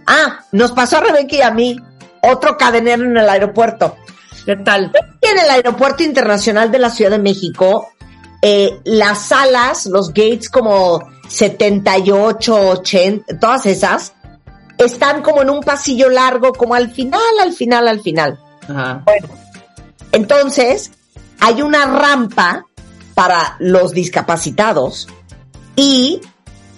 Ah, 0.07 0.45
nos 0.53 0.73
pasó 0.73 0.99
a 0.99 1.01
Rebeca 1.01 1.37
y 1.37 1.40
a 1.42 1.51
mí, 1.51 1.77
otro 2.23 2.57
cadenero 2.57 3.05
en 3.05 3.16
el 3.16 3.29
aeropuerto. 3.29 3.97
¿Qué 4.47 4.55
tal? 4.57 4.92
En 5.21 5.38
el 5.38 5.51
Aeropuerto 5.51 6.05
Internacional 6.05 6.71
de 6.71 6.79
la 6.79 6.90
Ciudad 6.90 7.11
de 7.11 7.19
México, 7.19 7.88
eh, 8.40 8.79
las 8.85 9.27
salas, 9.27 9.87
los 9.87 10.11
gates 10.11 10.49
como 10.49 11.01
78, 11.29 12.69
80, 12.69 13.39
todas 13.39 13.67
esas, 13.67 14.12
están 14.79 15.23
como 15.23 15.43
en 15.43 15.51
un 15.51 15.61
pasillo 15.61 16.09
largo, 16.09 16.53
como 16.53 16.75
al 16.75 16.91
final, 16.91 17.21
al 17.43 17.53
final, 17.53 17.89
al 17.89 18.01
final. 18.01 18.39
Ajá. 18.69 19.05
Entonces, 20.12 20.93
hay 21.41 21.62
una 21.62 21.87
rampa 21.87 22.67
para 23.15 23.57
los 23.59 23.93
discapacitados 23.93 25.09
y 25.75 26.21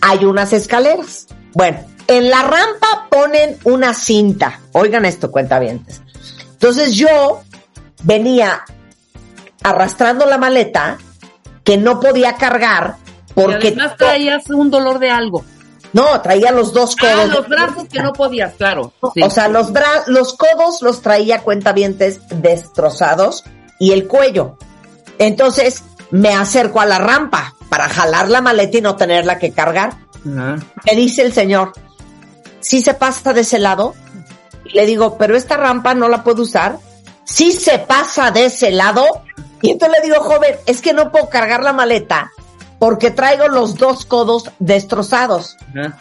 hay 0.01 0.25
unas 0.25 0.53
escaleras. 0.53 1.27
Bueno, 1.55 1.81
en 2.07 2.31
la 2.31 2.43
rampa 2.43 3.09
ponen 3.11 3.59
una 3.65 3.95
cinta. 3.95 4.61
Oigan 4.73 5.05
esto, 5.05 5.31
cuentavientes. 5.31 6.01
Entonces 6.53 6.95
yo 6.95 7.43
venía 8.03 8.65
arrastrando 9.63 10.27
la 10.27 10.39
maleta 10.39 10.99
que 11.65 11.77
no 11.77 12.01
podía 12.01 12.37
cargar 12.37 12.97
Y 13.39 13.45
porque 13.45 13.69
además 13.69 13.97
traías 13.97 14.51
un 14.51 14.71
dolor 14.71 14.99
de 14.99 15.11
algo. 15.11 15.45
no 15.93 16.21
traía 16.21 16.51
los 16.53 16.73
dos 16.73 16.97
codos. 16.97 17.15
Ah, 17.17 17.27
los 17.27 17.49
brazos 17.49 17.85
que 17.91 18.03
no 18.03 18.13
podías, 18.13 18.55
claro. 18.55 18.93
Sí. 19.15 19.23
O 19.23 19.31
sea, 19.31 19.49
los 19.49 19.73
bra 19.73 20.05
los 20.07 20.35
codos 20.35 20.83
los 20.83 21.03
traía 21.03 21.43
cuentavientes 21.43 22.21
destrozados 22.31 23.45
y 23.79 23.93
el 23.93 24.07
cuello. 24.07 24.59
Entonces 25.19 25.83
me 26.11 26.35
acerco 26.35 26.81
a 26.81 26.87
la 26.87 26.99
rampa 26.99 27.55
para 27.69 27.89
jalar 27.89 28.29
la 28.29 28.41
maleta 28.41 28.79
y 28.79 28.81
no 28.81 28.97
tenerla 28.97 29.39
que 29.39 29.53
cargar. 29.53 29.95
Ajá. 30.31 30.57
Me 30.85 30.97
dice 30.97 31.23
el 31.23 31.33
señor, 31.33 31.73
¿sí 32.61 32.83
se 32.83 32.95
pasa 32.95 33.33
de 33.33 33.43
ese 33.43 33.59
lado? 33.59 33.95
Y 34.65 34.75
le 34.75 34.85
digo, 34.87 35.17
pero 35.17 35.37
esta 35.37 35.57
rampa 35.57 35.95
no 35.95 36.09
la 36.09 36.25
puedo 36.25 36.43
usar. 36.43 36.79
¿Sí 37.25 37.53
se 37.53 37.79
pasa 37.79 38.31
de 38.31 38.47
ese 38.47 38.71
lado? 38.71 39.05
Y 39.61 39.71
entonces 39.71 39.99
le 40.01 40.09
digo, 40.09 40.23
joven, 40.23 40.57
es 40.67 40.81
que 40.81 40.93
no 40.93 41.11
puedo 41.11 41.29
cargar 41.29 41.63
la 41.63 41.73
maleta 41.73 42.31
porque 42.79 43.11
traigo 43.11 43.49
los 43.49 43.77
dos 43.77 44.05
codos 44.05 44.51
destrozados. 44.59 45.57
Ajá. 45.71 46.01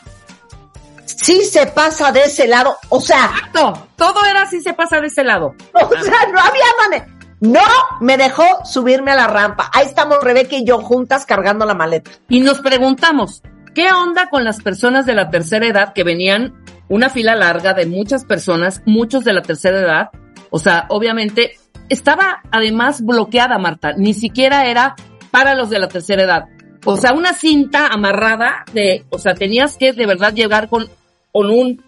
Sí 1.08 1.46
se 1.46 1.66
pasa 1.68 2.12
de 2.12 2.22
ese 2.26 2.48
lado. 2.48 2.78
O 2.90 3.00
sea, 3.00 3.32
Exacto. 3.34 3.88
Todo 3.96 4.26
era 4.26 4.44
así 4.44 4.62
se 4.62 4.74
pasa 4.74 5.00
de 5.02 5.08
ese 5.08 5.24
lado. 5.24 5.56
O 5.74 5.90
sea, 5.90 6.28
no 6.32 6.40
había 6.40 6.66
manera. 6.84 7.08
No 7.40 7.62
me 8.02 8.18
dejó 8.18 8.44
subirme 8.66 9.12
a 9.12 9.16
la 9.16 9.28
rampa. 9.28 9.70
Ahí 9.74 9.86
estamos 9.86 10.24
Rebeca 10.24 10.56
y 10.56 10.66
yo 10.66 10.80
juntas 10.80 11.26
cargando 11.26 11.66
la 11.66 11.74
maleta. 11.74 12.12
Y 12.30 12.42
nos 12.42 12.60
preguntamos, 12.60 13.42
¿qué 13.74 13.92
onda 13.92 14.30
con 14.30 14.44
las 14.44 14.62
personas 14.62 15.06
de 15.06 15.16
la 15.16 15.30
tercera 15.30 15.66
edad 15.66 15.94
que 15.94 16.04
venían 16.04 16.56
una 16.90 17.10
fila 17.10 17.36
larga 17.36 17.74
de 17.74 17.86
muchas 17.86 18.26
personas, 18.26 18.82
muchos 18.86 19.24
de 19.24 19.34
la 19.34 19.42
tercera 19.42 19.80
edad? 19.80 20.10
O 20.50 20.60
sea, 20.60 20.86
obviamente 20.90 21.58
estaba 21.90 22.42
además 22.52 23.02
bloqueada, 23.02 23.58
Marta. 23.60 23.94
Ni 23.94 24.14
siquiera 24.14 24.66
era 24.66 24.96
para 25.32 25.56
los 25.56 25.70
de 25.70 25.80
la 25.80 25.88
tercera 25.88 26.24
edad. 26.24 26.46
O 26.90 26.98
sea, 26.98 27.14
una 27.14 27.34
cinta 27.34 27.88
amarrada 27.88 28.64
de, 28.74 29.06
o 29.10 29.20
sea, 29.20 29.34
tenías 29.34 29.78
que 29.78 29.94
de 29.94 30.06
verdad 30.06 30.34
llegar 30.34 30.70
con, 30.70 30.88
con 31.32 31.50
un, 31.50 31.84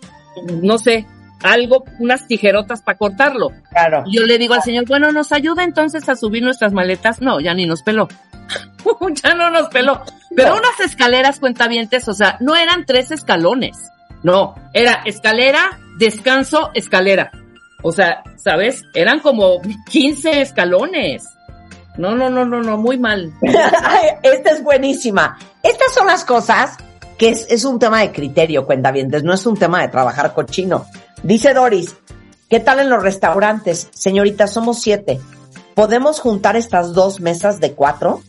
no 0.62 0.77
sé, 0.77 1.05
algo, 1.41 1.85
unas 1.99 2.27
tijerotas 2.27 2.81
para 2.81 2.97
cortarlo. 2.97 3.49
Claro. 3.71 4.03
Yo 4.12 4.25
le 4.25 4.38
digo 4.38 4.53
al 4.55 4.62
señor, 4.62 4.85
bueno, 4.88 5.12
¿nos 5.12 5.31
ayuda 5.31 5.63
entonces 5.63 6.07
a 6.09 6.15
subir 6.15 6.43
nuestras 6.43 6.73
maletas? 6.73 7.21
No, 7.21 7.39
ya 7.39 7.53
ni 7.53 7.65
nos 7.65 7.81
peló. 7.81 8.07
ya 9.23 9.33
no 9.35 9.49
nos 9.49 9.69
peló. 9.69 10.01
Pero 10.35 10.49
No. 10.49 10.55
unas 10.57 10.79
escaleras 10.81 11.39
cuentavientes, 11.39 12.07
o 12.07 12.13
sea, 12.13 12.38
no 12.41 12.55
eran 12.55 12.85
tres 12.85 13.12
escalones. 13.12 13.77
No, 14.21 14.55
era 14.73 15.01
escalera, 15.05 15.79
descanso, 15.97 16.71
escalera. 16.73 17.31
O 17.81 17.93
sea, 17.93 18.21
¿sabes? 18.35 18.83
Eran 18.93 19.21
como 19.21 19.62
15 19.89 20.41
escalones. 20.41 21.23
No, 21.99 22.15
no, 22.15 22.29
no, 22.29 22.45
no, 22.45 22.62
no, 22.62 22.77
muy 22.77 22.97
mal. 22.97 23.33
Esta 24.23 24.51
es 24.51 24.63
buenísima. 24.63 25.38
Estas 25.62 25.93
son 25.93 26.07
las 26.07 26.23
cosas 26.23 26.77
que 27.17 27.27
es, 27.27 27.45
es 27.49 27.65
un 27.65 27.77
tema 27.77 27.99
de 27.99 28.13
criterio, 28.13 28.65
cuentavientes, 28.65 29.25
no 29.25 29.33
es 29.33 29.45
un 29.45 29.57
tema 29.57 29.81
de 29.81 29.89
trabajar 29.89 30.33
cochino. 30.33 30.85
Dice 31.23 31.53
Doris, 31.53 31.97
¿qué 32.49 32.62
tal 32.62 32.79
en 32.79 32.89
los 32.89 33.03
restaurantes? 33.03 33.89
Señorita, 33.91 34.47
somos 34.47 34.79
siete. 34.79 35.19
¿Podemos 35.75 36.21
juntar 36.21 36.55
estas 36.55 36.93
dos 36.93 37.19
mesas 37.19 37.59
de 37.59 37.73
cuatro? 37.73 38.21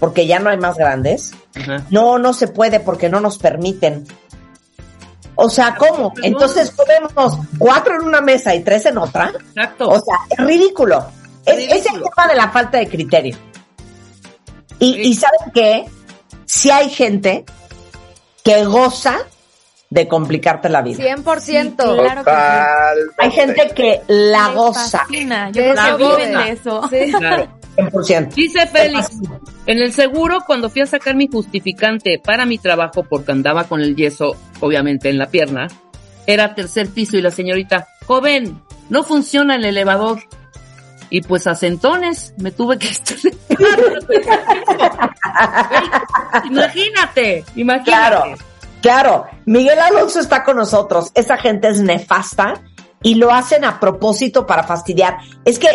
Porque 0.00 0.26
ya 0.26 0.40
no 0.40 0.50
hay 0.50 0.58
más 0.58 0.76
grandes. 0.76 1.34
Ajá. 1.54 1.84
No, 1.90 2.18
no 2.18 2.32
se 2.32 2.48
puede 2.48 2.80
porque 2.80 3.08
no 3.08 3.20
nos 3.20 3.38
permiten. 3.38 4.08
O 5.36 5.48
sea, 5.48 5.76
¿cómo? 5.76 6.12
Entonces 6.20 6.72
podemos 6.72 7.38
cuatro 7.58 7.94
en 7.94 8.08
una 8.08 8.20
mesa 8.20 8.56
y 8.56 8.64
tres 8.64 8.86
en 8.86 8.98
otra. 8.98 9.28
Exacto. 9.28 9.88
O 9.88 10.00
sea, 10.00 10.16
es 10.30 10.44
ridículo. 10.44 11.06
Es, 11.46 11.58
es 11.72 11.86
el 11.86 12.02
tema 12.02 12.26
de 12.28 12.34
la 12.34 12.50
falta 12.50 12.78
de 12.78 12.88
criterio. 12.88 13.36
Y, 14.78 14.94
Sí. 14.94 15.00
y 15.02 15.14
¿saben 15.14 15.50
qué? 15.54 15.84
Si 16.46 16.70
hay 16.70 16.90
gente 16.90 17.44
que 18.42 18.64
goza 18.64 19.18
de 19.90 20.08
complicarte 20.08 20.68
la 20.68 20.82
vida. 20.82 20.98
100%. 21.02 21.76
Claro 21.76 22.24
que 22.24 22.30
Total. 22.30 22.98
Hay 23.18 23.30
gente 23.30 23.70
que 23.74 24.00
la 24.08 24.48
Me 24.48 24.54
goza. 24.56 24.98
fascina. 25.00 25.50
Yo 25.50 25.62
De 25.62 25.70
creo 25.70 25.84
eso 25.86 25.96
que 25.98 26.04
viven 26.04 26.30
vive. 26.30 26.44
de 26.44 26.50
eso. 26.50 26.88
Sí. 26.90 27.12
Claro. 27.18 27.48
100%. 27.76 28.34
Dice 28.34 28.66
Félix, 28.68 29.10
en 29.66 29.78
el 29.78 29.92
seguro, 29.92 30.38
cuando 30.46 30.70
fui 30.70 30.82
a 30.82 30.86
sacar 30.86 31.16
mi 31.16 31.26
justificante 31.28 32.20
para 32.24 32.44
mi 32.46 32.58
trabajo, 32.58 33.02
porque 33.02 33.32
andaba 33.32 33.64
con 33.64 33.80
el 33.80 33.96
yeso, 33.96 34.36
obviamente, 34.60 35.08
en 35.10 35.18
la 35.18 35.26
pierna, 35.26 35.66
era 36.26 36.54
tercer 36.54 36.88
piso 36.90 37.16
y 37.16 37.22
la 37.22 37.32
señorita, 37.32 37.88
joven, 38.06 38.62
no 38.90 39.02
funciona 39.02 39.56
el 39.56 39.64
elevador. 39.64 40.20
Y 41.14 41.22
pues 41.22 41.46
a 41.46 41.54
centones 41.54 42.34
me 42.38 42.50
tuve 42.50 42.76
que 42.76 42.88
estar. 42.88 43.16
imagínate, 46.44 47.44
imagínate. 47.54 47.84
Claro, 47.84 48.24
claro. 48.82 49.26
Miguel 49.46 49.78
Alonso 49.78 50.18
está 50.18 50.42
con 50.42 50.56
nosotros. 50.56 51.12
Esa 51.14 51.36
gente 51.36 51.68
es 51.68 51.80
nefasta 51.80 52.54
y 53.00 53.14
lo 53.14 53.32
hacen 53.32 53.64
a 53.64 53.78
propósito 53.78 54.44
para 54.44 54.64
fastidiar. 54.64 55.18
Es 55.44 55.60
que 55.60 55.68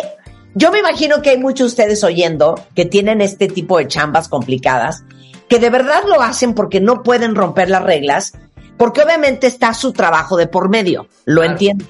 yo 0.56 0.74
me 0.74 0.80
imagino 0.80 1.22
que 1.22 1.30
hay 1.30 1.38
muchos 1.38 1.68
de 1.68 1.72
ustedes 1.84 2.04
oyendo 2.04 2.62
que 2.76 2.84
tienen 2.86 3.22
este 3.22 3.48
tipo 3.48 3.78
de 3.78 3.88
chambas 3.88 4.28
complicadas, 4.28 5.06
que 5.48 5.60
de 5.60 5.70
verdad 5.70 6.04
lo 6.06 6.22
hacen 6.22 6.54
porque 6.54 6.82
no 6.82 7.02
pueden 7.02 7.34
romper 7.36 7.70
las 7.70 7.84
reglas, 7.84 8.34
porque 8.78 9.04
obviamente 9.04 9.48
está 9.48 9.74
su 9.74 9.94
trabajo 9.94 10.36
de 10.36 10.48
por 10.48 10.68
medio. 10.70 11.08
Lo 11.24 11.40
Claro. 11.42 11.52
entiendo. 11.54 11.86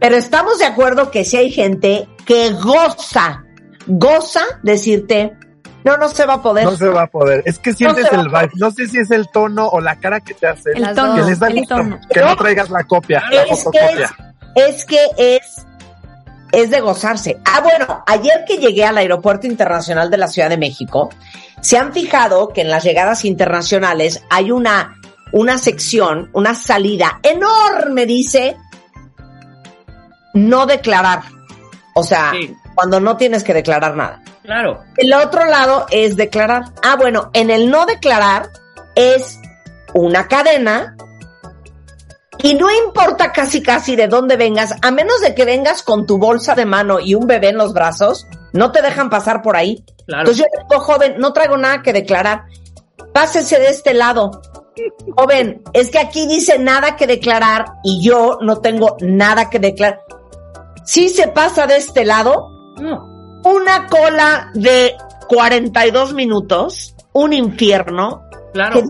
Pero 0.00 0.16
estamos 0.16 0.58
de 0.58 0.66
acuerdo 0.66 1.10
que 1.10 1.24
si 1.24 1.36
hay 1.36 1.50
gente 1.50 2.08
que 2.24 2.52
goza, 2.52 3.44
goza 3.86 4.42
decirte, 4.62 5.36
no, 5.84 5.96
no 5.96 6.08
se 6.08 6.26
va 6.26 6.34
a 6.34 6.42
poder. 6.42 6.64
No 6.64 6.76
se 6.76 6.88
va 6.88 7.02
a 7.02 7.06
poder. 7.06 7.42
Es 7.46 7.58
que 7.58 7.72
sientes 7.72 8.06
va 8.12 8.20
el 8.20 8.28
vibe. 8.28 8.50
No 8.56 8.70
sé 8.70 8.86
si 8.88 8.98
es 8.98 9.10
el 9.10 9.28
tono 9.28 9.68
o 9.68 9.80
la 9.80 9.96
cara 9.96 10.20
que 10.20 10.34
te 10.34 10.46
hace. 10.46 10.72
El 10.74 10.94
tono, 10.94 11.14
que 11.14 11.22
les 11.22 11.38
da 11.38 11.48
el 11.48 11.58
gusto. 11.60 11.76
tono. 11.76 12.00
Que 12.12 12.20
no 12.20 12.36
traigas 12.36 12.70
la 12.70 12.84
copia, 12.84 13.22
la 13.30 13.42
es 13.42 13.46
que 13.46 13.52
es, 13.52 13.64
fotocopia. 13.64 14.16
es 14.54 14.84
que 14.84 15.06
es, 15.16 15.66
es 16.52 16.70
de 16.70 16.80
gozarse. 16.80 17.38
Ah, 17.44 17.60
bueno, 17.60 18.04
ayer 18.06 18.44
que 18.46 18.58
llegué 18.58 18.84
al 18.84 18.98
Aeropuerto 18.98 19.46
Internacional 19.46 20.10
de 20.10 20.18
la 20.18 20.28
Ciudad 20.28 20.48
de 20.50 20.58
México, 20.58 21.10
se 21.60 21.78
han 21.78 21.92
fijado 21.92 22.48
que 22.48 22.62
en 22.62 22.70
las 22.70 22.84
llegadas 22.84 23.24
internacionales 23.24 24.22
hay 24.30 24.50
una, 24.50 24.94
una 25.32 25.58
sección, 25.58 26.30
una 26.32 26.54
salida 26.54 27.20
enorme, 27.22 28.06
dice, 28.06 28.56
no 30.38 30.66
declarar. 30.66 31.22
O 31.94 32.02
sea, 32.04 32.30
Sí. 32.32 32.54
cuando 32.74 33.00
no 33.00 33.16
tienes 33.16 33.42
que 33.44 33.54
declarar 33.54 33.96
nada. 33.96 34.22
Claro. 34.42 34.82
El 34.96 35.12
otro 35.12 35.44
lado 35.46 35.86
es 35.90 36.16
declarar. 36.16 36.64
Ah, 36.82 36.96
bueno, 36.96 37.30
en 37.34 37.50
el 37.50 37.70
no 37.70 37.84
declarar 37.86 38.50
es 38.94 39.38
una 39.94 40.26
cadena 40.28 40.96
y 42.40 42.54
no 42.54 42.70
importa 42.70 43.32
casi 43.32 43.62
casi 43.62 43.96
de 43.96 44.06
dónde 44.06 44.36
vengas, 44.36 44.74
a 44.80 44.90
menos 44.90 45.20
de 45.20 45.34
que 45.34 45.44
vengas 45.44 45.82
con 45.82 46.06
tu 46.06 46.18
bolsa 46.18 46.54
de 46.54 46.64
mano 46.66 47.00
y 47.00 47.14
un 47.14 47.26
bebé 47.26 47.48
en 47.48 47.58
los 47.58 47.72
brazos, 47.74 48.26
no 48.52 48.70
te 48.70 48.80
dejan 48.80 49.10
pasar 49.10 49.42
por 49.42 49.56
ahí. 49.56 49.84
Claro. 50.06 50.22
Entonces 50.22 50.46
yo 50.46 50.62
digo, 50.68 50.80
joven, 50.80 51.16
no 51.18 51.32
traigo 51.32 51.56
nada 51.56 51.82
que 51.82 51.92
declarar. 51.92 52.44
Pásese 53.12 53.58
de 53.58 53.68
este 53.68 53.92
lado. 53.92 54.40
Joven, 55.16 55.62
es 55.72 55.90
que 55.90 55.98
aquí 55.98 56.26
dice 56.28 56.58
nada 56.58 56.94
que 56.94 57.08
declarar 57.08 57.64
y 57.82 58.00
yo 58.00 58.38
no 58.40 58.58
tengo 58.60 58.96
nada 59.00 59.50
que 59.50 59.58
declarar. 59.58 60.00
Si 60.88 61.10
se 61.10 61.28
pasa 61.28 61.66
de 61.66 61.76
este 61.76 62.06
lado, 62.06 62.48
una 63.44 63.86
cola 63.88 64.50
de 64.54 64.94
42 65.28 66.14
minutos, 66.14 66.94
un 67.12 67.34
infierno. 67.34 68.22
claro. 68.54 68.80
que 68.80 68.88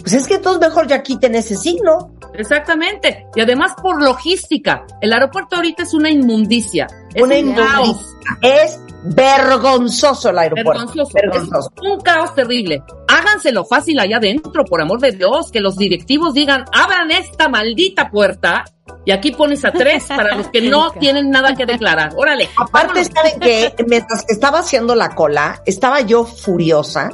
pues 0.00 0.14
es 0.14 0.26
que 0.26 0.34
entonces 0.34 0.60
mejor 0.68 0.88
ya 0.88 1.00
quiten 1.00 1.36
ese 1.36 1.54
signo. 1.54 2.10
Exactamente. 2.34 3.24
Y 3.36 3.40
además 3.40 3.70
por 3.80 4.02
logística. 4.02 4.84
El 5.00 5.12
aeropuerto 5.12 5.54
ahorita 5.54 5.84
es 5.84 5.94
una 5.94 6.10
inmundicia. 6.10 6.88
Es 7.14 7.22
Una 7.22 7.34
un 7.36 7.40
inmundicia. 7.40 7.72
caos. 7.72 8.16
Es 8.40 8.80
vergonzoso 9.04 10.30
el 10.30 10.38
aeropuerto. 10.38 10.72
Vergonzoso. 10.72 11.12
Vergonzoso. 11.14 11.72
Es 11.76 11.90
un 11.90 12.00
caos 12.00 12.34
terrible. 12.34 12.82
Háganselo 13.08 13.64
fácil 13.64 13.98
allá 13.98 14.18
adentro, 14.18 14.64
por 14.64 14.80
amor 14.80 15.00
de 15.00 15.12
Dios, 15.12 15.50
que 15.50 15.60
los 15.60 15.76
directivos 15.76 16.34
digan, 16.34 16.64
abran 16.72 17.10
esta 17.10 17.48
maldita 17.48 18.10
puerta 18.10 18.64
y 19.04 19.10
aquí 19.10 19.32
pones 19.32 19.64
a 19.64 19.72
tres 19.72 20.04
para 20.04 20.36
los 20.36 20.48
que 20.48 20.62
no 20.70 20.92
tienen 20.92 21.30
nada 21.30 21.54
que 21.54 21.66
declarar. 21.66 22.12
Órale. 22.16 22.48
Aparte, 22.56 23.02
vámonos. 23.02 23.10
¿saben 23.14 23.40
que 23.40 23.74
Mientras 23.86 24.24
estaba 24.28 24.60
haciendo 24.60 24.94
la 24.94 25.14
cola, 25.14 25.62
estaba 25.66 26.00
yo 26.00 26.24
furiosa 26.24 27.10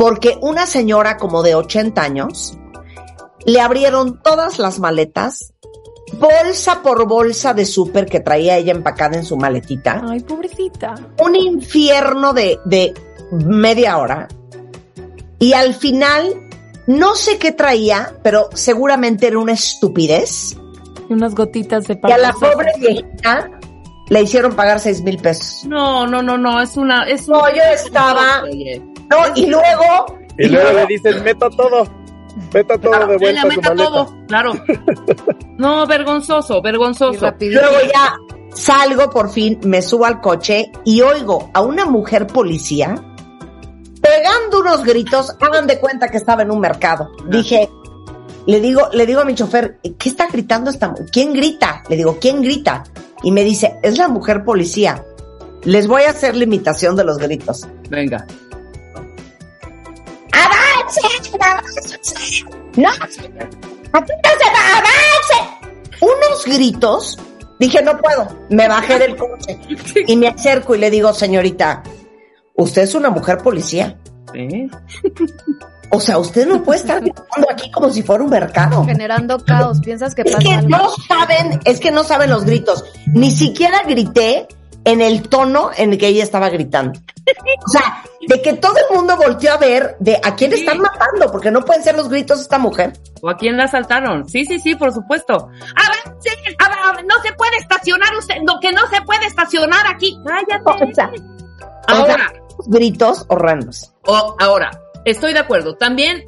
porque 0.00 0.38
una 0.40 0.66
señora 0.66 1.18
como 1.18 1.42
de 1.42 1.54
80 1.54 2.00
años 2.00 2.56
le 3.44 3.60
abrieron 3.60 4.22
todas 4.22 4.58
las 4.58 4.78
maletas, 4.78 5.52
bolsa 6.20 6.82
por 6.82 7.08
bolsa 7.08 7.54
de 7.54 7.64
súper 7.64 8.06
que 8.06 8.20
traía 8.20 8.56
ella 8.56 8.72
empacada 8.72 9.16
en 9.16 9.24
su 9.24 9.36
maletita. 9.36 10.02
Ay, 10.08 10.20
pobrecita. 10.20 10.94
un 11.18 11.34
infierno 11.34 12.32
de, 12.32 12.58
de 12.66 12.94
media 13.32 13.98
hora. 13.98 14.28
Y 15.38 15.54
al 15.54 15.74
final, 15.74 16.34
no 16.86 17.14
sé 17.14 17.38
qué 17.38 17.52
traía, 17.52 18.14
pero 18.22 18.50
seguramente 18.52 19.26
era 19.26 19.38
una 19.38 19.52
estupidez. 19.52 20.56
Y 21.08 21.12
unas 21.14 21.34
gotitas 21.34 21.86
de 21.88 21.98
Y 22.06 22.12
a 22.12 22.18
la 22.18 22.32
pobre 22.34 22.70
viejita 22.78 23.50
le 24.10 24.22
hicieron 24.22 24.54
pagar 24.54 24.78
seis 24.80 25.00
mil 25.02 25.16
pesos. 25.18 25.64
No, 25.66 26.06
no, 26.06 26.22
no, 26.22 26.36
no, 26.36 26.60
es 26.60 26.76
una, 26.76 27.04
es 27.04 27.26
No, 27.28 27.38
un- 27.42 27.54
yo 27.54 27.62
estaba-. 27.74 28.42
No, 28.42 29.16
y 29.34 29.46
luego, 29.46 30.18
Y 30.38 30.48
luego 30.48 30.72
le 30.72 30.86
dices, 30.86 31.22
meta 31.22 31.48
todo. 31.50 31.88
Meta 32.52 32.78
todo 32.78 32.90
Claro, 32.90 33.06
de 33.06 33.18
vuelta 33.18 33.44
meta 33.44 33.74
todo, 33.74 34.16
claro. 34.26 34.52
No, 35.58 35.86
vergonzoso, 35.86 36.62
vergonzoso. 36.62 37.34
luego 37.38 37.76
ya 37.92 38.16
salgo 38.54 39.10
por 39.10 39.30
fin, 39.30 39.60
me 39.64 39.82
subo 39.82 40.06
al 40.06 40.20
coche 40.20 40.72
y 40.84 41.02
oigo 41.02 41.50
a 41.52 41.60
una 41.60 41.84
mujer 41.84 42.26
policía 42.26 42.94
pegando 44.00 44.60
unos 44.60 44.84
gritos, 44.84 45.36
hagan 45.40 45.66
de 45.66 45.78
cuenta 45.78 46.08
que 46.08 46.16
estaba 46.16 46.42
en 46.42 46.50
un 46.50 46.60
mercado. 46.60 47.10
Dije, 47.28 47.68
le 48.46 48.60
digo, 48.60 48.88
le 48.92 49.06
digo 49.06 49.20
a 49.20 49.24
mi 49.24 49.34
chofer, 49.34 49.78
¿qué 49.98 50.08
está 50.08 50.26
gritando 50.28 50.70
esta 50.70 50.88
mujer? 50.88 51.06
¿Quién 51.12 51.32
grita? 51.32 51.82
Le 51.88 51.96
digo, 51.96 52.18
¿quién 52.20 52.42
grita? 52.42 52.84
Y 53.22 53.30
me 53.30 53.44
dice, 53.44 53.78
es 53.82 53.98
la 53.98 54.08
mujer 54.08 54.44
policía. 54.44 55.04
Les 55.64 55.86
voy 55.86 56.02
a 56.02 56.10
hacer 56.10 56.36
la 56.36 56.44
imitación 56.44 56.96
de 56.96 57.04
los 57.04 57.18
gritos. 57.18 57.66
Venga. 57.90 58.26
¡No! 62.76 62.88
¡Aquí 62.90 64.12
no 64.12 64.30
se 64.38 64.50
va! 64.50 64.78
¡Avance! 64.78 65.68
Unos 66.00 66.44
gritos. 66.46 67.18
Dije, 67.58 67.82
no 67.82 67.98
puedo. 67.98 68.26
Me 68.48 68.68
bajé 68.68 68.98
del 68.98 69.16
coche 69.16 69.58
y 70.06 70.16
me 70.16 70.28
acerco 70.28 70.74
y 70.74 70.78
le 70.78 70.90
digo, 70.90 71.12
señorita, 71.12 71.82
usted 72.54 72.82
es 72.82 72.94
una 72.94 73.10
mujer 73.10 73.38
policía. 73.38 73.98
O 75.90 76.00
sea, 76.00 76.18
usted 76.18 76.46
no 76.46 76.62
puede 76.62 76.78
estar 76.80 77.00
gritando 77.00 77.48
aquí 77.50 77.70
como 77.70 77.90
si 77.90 78.02
fuera 78.02 78.22
un 78.24 78.30
mercado. 78.30 78.84
Generando 78.84 79.44
caos. 79.44 79.80
¿Piensas 79.80 80.14
que 80.14 80.22
Es 80.22 80.32
pasa 80.32 80.38
que 80.48 80.54
algo? 80.54 80.68
no 80.68 80.88
saben, 81.08 81.60
es 81.64 81.80
que 81.80 81.90
no 81.90 82.04
saben 82.04 82.30
los 82.30 82.44
gritos. 82.44 82.84
Ni 83.12 83.30
siquiera 83.30 83.82
grité 83.82 84.46
en 84.84 85.00
el 85.00 85.28
tono 85.28 85.70
en 85.76 85.92
el 85.92 85.98
que 85.98 86.08
ella 86.08 86.22
estaba 86.22 86.48
gritando. 86.48 86.98
O 86.98 87.68
sea, 87.70 88.02
de 88.26 88.42
que 88.42 88.54
todo 88.54 88.74
el 88.76 88.96
mundo 88.96 89.16
volteó 89.16 89.52
a 89.52 89.56
ver 89.58 89.96
de 90.00 90.18
a 90.22 90.34
quién 90.34 90.52
están 90.52 90.78
matando, 90.80 91.30
porque 91.30 91.50
no 91.50 91.64
pueden 91.64 91.82
ser 91.82 91.96
los 91.96 92.08
gritos 92.08 92.38
de 92.38 92.42
esta 92.42 92.58
mujer. 92.58 92.92
¿O 93.22 93.28
a 93.28 93.36
quién 93.36 93.56
la 93.56 93.64
asaltaron? 93.64 94.28
Sí, 94.28 94.44
sí, 94.44 94.58
sí, 94.58 94.74
por 94.74 94.92
supuesto. 94.92 95.34
A 95.34 95.88
ver, 95.90 96.16
sí, 96.20 96.30
a 96.58 96.68
ver, 96.68 96.78
a 96.78 96.96
ver, 96.96 97.04
no 97.04 97.14
se 97.22 97.32
puede 97.34 97.56
estacionar 97.58 98.14
usted, 98.16 98.36
no, 98.42 98.58
que 98.60 98.72
no 98.72 98.86
se 98.88 99.02
puede 99.02 99.26
estacionar 99.26 99.86
aquí. 99.86 100.18
Cállate. 100.24 100.90
O 100.90 100.94
sea, 100.94 101.10
Ahora, 101.86 102.32
gritos 102.66 103.24
horrendos. 103.28 103.92
o, 104.06 104.36
ahora, 104.38 104.70
estoy 105.04 105.32
de 105.32 105.40
acuerdo. 105.40 105.76
También 105.76 106.24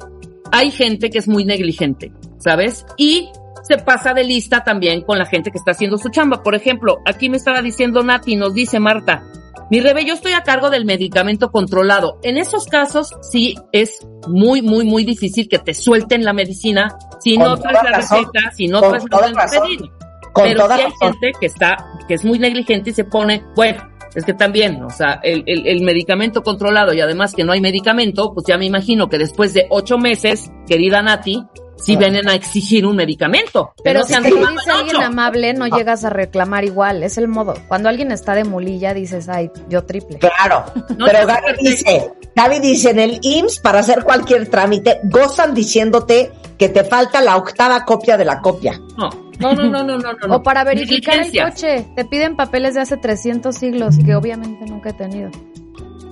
hay 0.51 0.71
gente 0.71 1.09
que 1.09 1.17
es 1.17 1.27
muy 1.27 1.45
negligente, 1.45 2.11
¿sabes? 2.37 2.85
Y 2.97 3.29
se 3.63 3.77
pasa 3.79 4.13
de 4.13 4.23
lista 4.23 4.63
también 4.63 5.01
con 5.01 5.17
la 5.17 5.25
gente 5.25 5.49
que 5.49 5.57
está 5.57 5.71
haciendo 5.71 5.97
su 5.97 6.09
chamba. 6.09 6.43
Por 6.43 6.53
ejemplo, 6.53 6.99
aquí 7.05 7.29
me 7.29 7.37
estaba 7.37 7.61
diciendo 7.61 8.03
Nati, 8.03 8.35
nos 8.35 8.53
dice 8.53 8.79
Marta, 8.79 9.23
mi 9.71 9.79
rebe, 9.79 10.05
yo 10.05 10.13
estoy 10.13 10.33
a 10.33 10.43
cargo 10.43 10.69
del 10.69 10.85
medicamento 10.85 11.49
controlado. 11.49 12.19
En 12.21 12.37
esos 12.37 12.65
casos 12.67 13.09
sí 13.21 13.55
es 13.71 14.05
muy, 14.27 14.61
muy, 14.61 14.85
muy 14.85 15.03
difícil 15.05 15.47
que 15.49 15.57
te 15.57 15.73
suelten 15.73 16.23
la 16.23 16.33
medicina 16.33 16.95
si 17.19 17.35
Con 17.35 17.45
no 17.45 17.57
traes 17.57 17.83
la 17.83 17.89
razón. 17.89 18.25
receta, 18.25 18.51
si 18.55 18.67
no 18.67 18.81
traes 18.81 19.03
pedido. 19.05 19.89
Con 20.33 20.43
Pero 20.45 20.65
sí 20.67 20.73
hay 20.73 20.83
razón. 20.83 20.99
gente 20.99 21.31
que 21.39 21.45
está, 21.45 21.77
que 22.07 22.13
es 22.15 22.25
muy 22.25 22.39
negligente 22.39 22.89
y 22.89 22.93
se 22.93 23.05
pone, 23.05 23.43
bueno, 23.55 23.89
es 24.13 24.25
que 24.25 24.33
también, 24.33 24.83
o 24.83 24.89
sea, 24.89 25.19
el, 25.23 25.43
el, 25.47 25.65
el 25.65 25.81
medicamento 25.81 26.43
controlado 26.43 26.93
y 26.93 27.01
además 27.01 27.33
que 27.33 27.43
no 27.43 27.51
hay 27.53 27.61
medicamento, 27.61 28.33
pues 28.33 28.45
ya 28.45 28.57
me 28.57 28.65
imagino 28.65 29.07
que 29.09 29.17
después 29.17 29.53
de 29.53 29.65
ocho 29.69 29.97
meses, 29.97 30.51
querida 30.67 31.01
Nati, 31.01 31.43
si 31.75 31.95
vienen 31.95 32.29
a 32.29 32.35
exigir 32.35 32.85
un 32.85 32.95
medicamento. 32.95 33.73
Pero 33.83 33.99
no 33.99 34.05
si 34.05 34.13
te 34.13 34.21
dice 34.29 34.71
alguien 34.71 35.01
amable, 35.01 35.53
no 35.53 35.67
llegas 35.67 36.05
a 36.05 36.09
reclamar 36.09 36.63
igual. 36.63 37.03
Es 37.03 37.17
el 37.17 37.27
modo. 37.27 37.55
Cuando 37.67 37.89
alguien 37.89 38.11
está 38.11 38.35
de 38.35 38.43
mulilla, 38.43 38.93
dices, 38.93 39.27
ay, 39.29 39.51
yo 39.69 39.83
triple. 39.83 40.19
Claro. 40.19 40.65
No, 40.97 41.07
Pero 41.07 41.21
no, 41.21 41.27
Gaby 41.27 41.41
perfecto. 41.41 41.69
dice, 41.69 42.11
Gaby 42.35 42.59
dice, 42.59 42.89
en 42.91 42.99
el 42.99 43.19
IMSS, 43.21 43.59
para 43.59 43.79
hacer 43.79 44.03
cualquier 44.03 44.47
trámite, 44.47 44.99
gozan 45.05 45.53
diciéndote 45.53 46.31
que 46.57 46.69
te 46.69 46.83
falta 46.83 47.19
la 47.19 47.35
octava 47.35 47.83
copia 47.83 48.15
de 48.15 48.25
la 48.25 48.41
copia. 48.41 48.79
No, 48.97 49.09
no, 49.39 49.53
no, 49.53 49.69
no, 49.69 49.83
no, 49.83 49.97
no, 49.97 50.13
no. 50.13 50.35
O 50.35 50.43
para 50.43 50.63
verificar 50.63 51.17
el 51.19 51.31
coche. 51.31 51.87
Te 51.95 52.05
piden 52.05 52.35
papeles 52.35 52.75
de 52.75 52.81
hace 52.81 52.97
300 52.97 53.55
siglos 53.55 53.95
que 54.05 54.15
obviamente 54.15 54.65
nunca 54.65 54.89
he 54.89 54.93
tenido. 54.93 55.31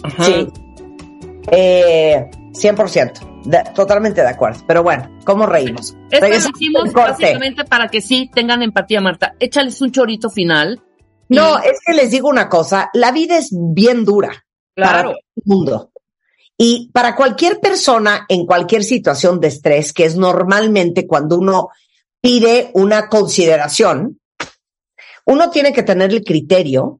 Ajá. 0.04 0.24
Sí. 0.24 0.47
Eh, 1.52 2.30
100%. 2.54 3.30
De- 3.45 3.63
totalmente 3.75 4.21
de 4.21 4.30
acuerdo. 4.30 4.63
Pero 4.67 4.84
bueno, 4.84 5.10
¿cómo 5.25 5.45
reímos? 5.45 5.95
Esto 6.10 6.27
lo 6.27 6.36
hicimos 6.36 6.93
básicamente 6.93 7.65
para 7.65 7.88
que 7.88 8.01
sí 8.01 8.30
tengan 8.34 8.62
empatía, 8.62 9.01
Marta. 9.01 9.36
Échales 9.39 9.82
un 9.82 9.91
chorito 9.91 10.30
final. 10.30 10.82
No, 11.30 11.60
es 11.60 11.80
que 11.86 11.93
les 11.93 12.12
digo 12.12 12.27
una 12.27 12.49
cosa, 12.49 12.89
la 12.93 13.12
vida 13.12 13.38
es 13.38 13.49
bien 13.51 14.04
dura 14.04 14.45
para 14.75 14.91
claro. 14.91 15.10
todo 15.12 15.19
el 15.36 15.43
mundo. 15.45 15.91
Y 16.58 16.91
para 16.91 17.15
cualquier 17.15 17.60
persona 17.60 18.25
en 18.27 18.45
cualquier 18.45 18.84
situación 18.84 19.39
de 19.39 19.47
estrés, 19.47 19.93
que 19.93 20.06
es 20.06 20.15
normalmente 20.15 21.08
cuando 21.08 21.39
uno 21.39 21.69
pide 22.19 22.69
una 22.73 23.10
consideración, 23.10 24.19
uno 25.25 25.49
tiene 25.49 25.73
que 25.73 25.84
tener 25.84 26.12
el 26.12 26.23
criterio 26.23 26.99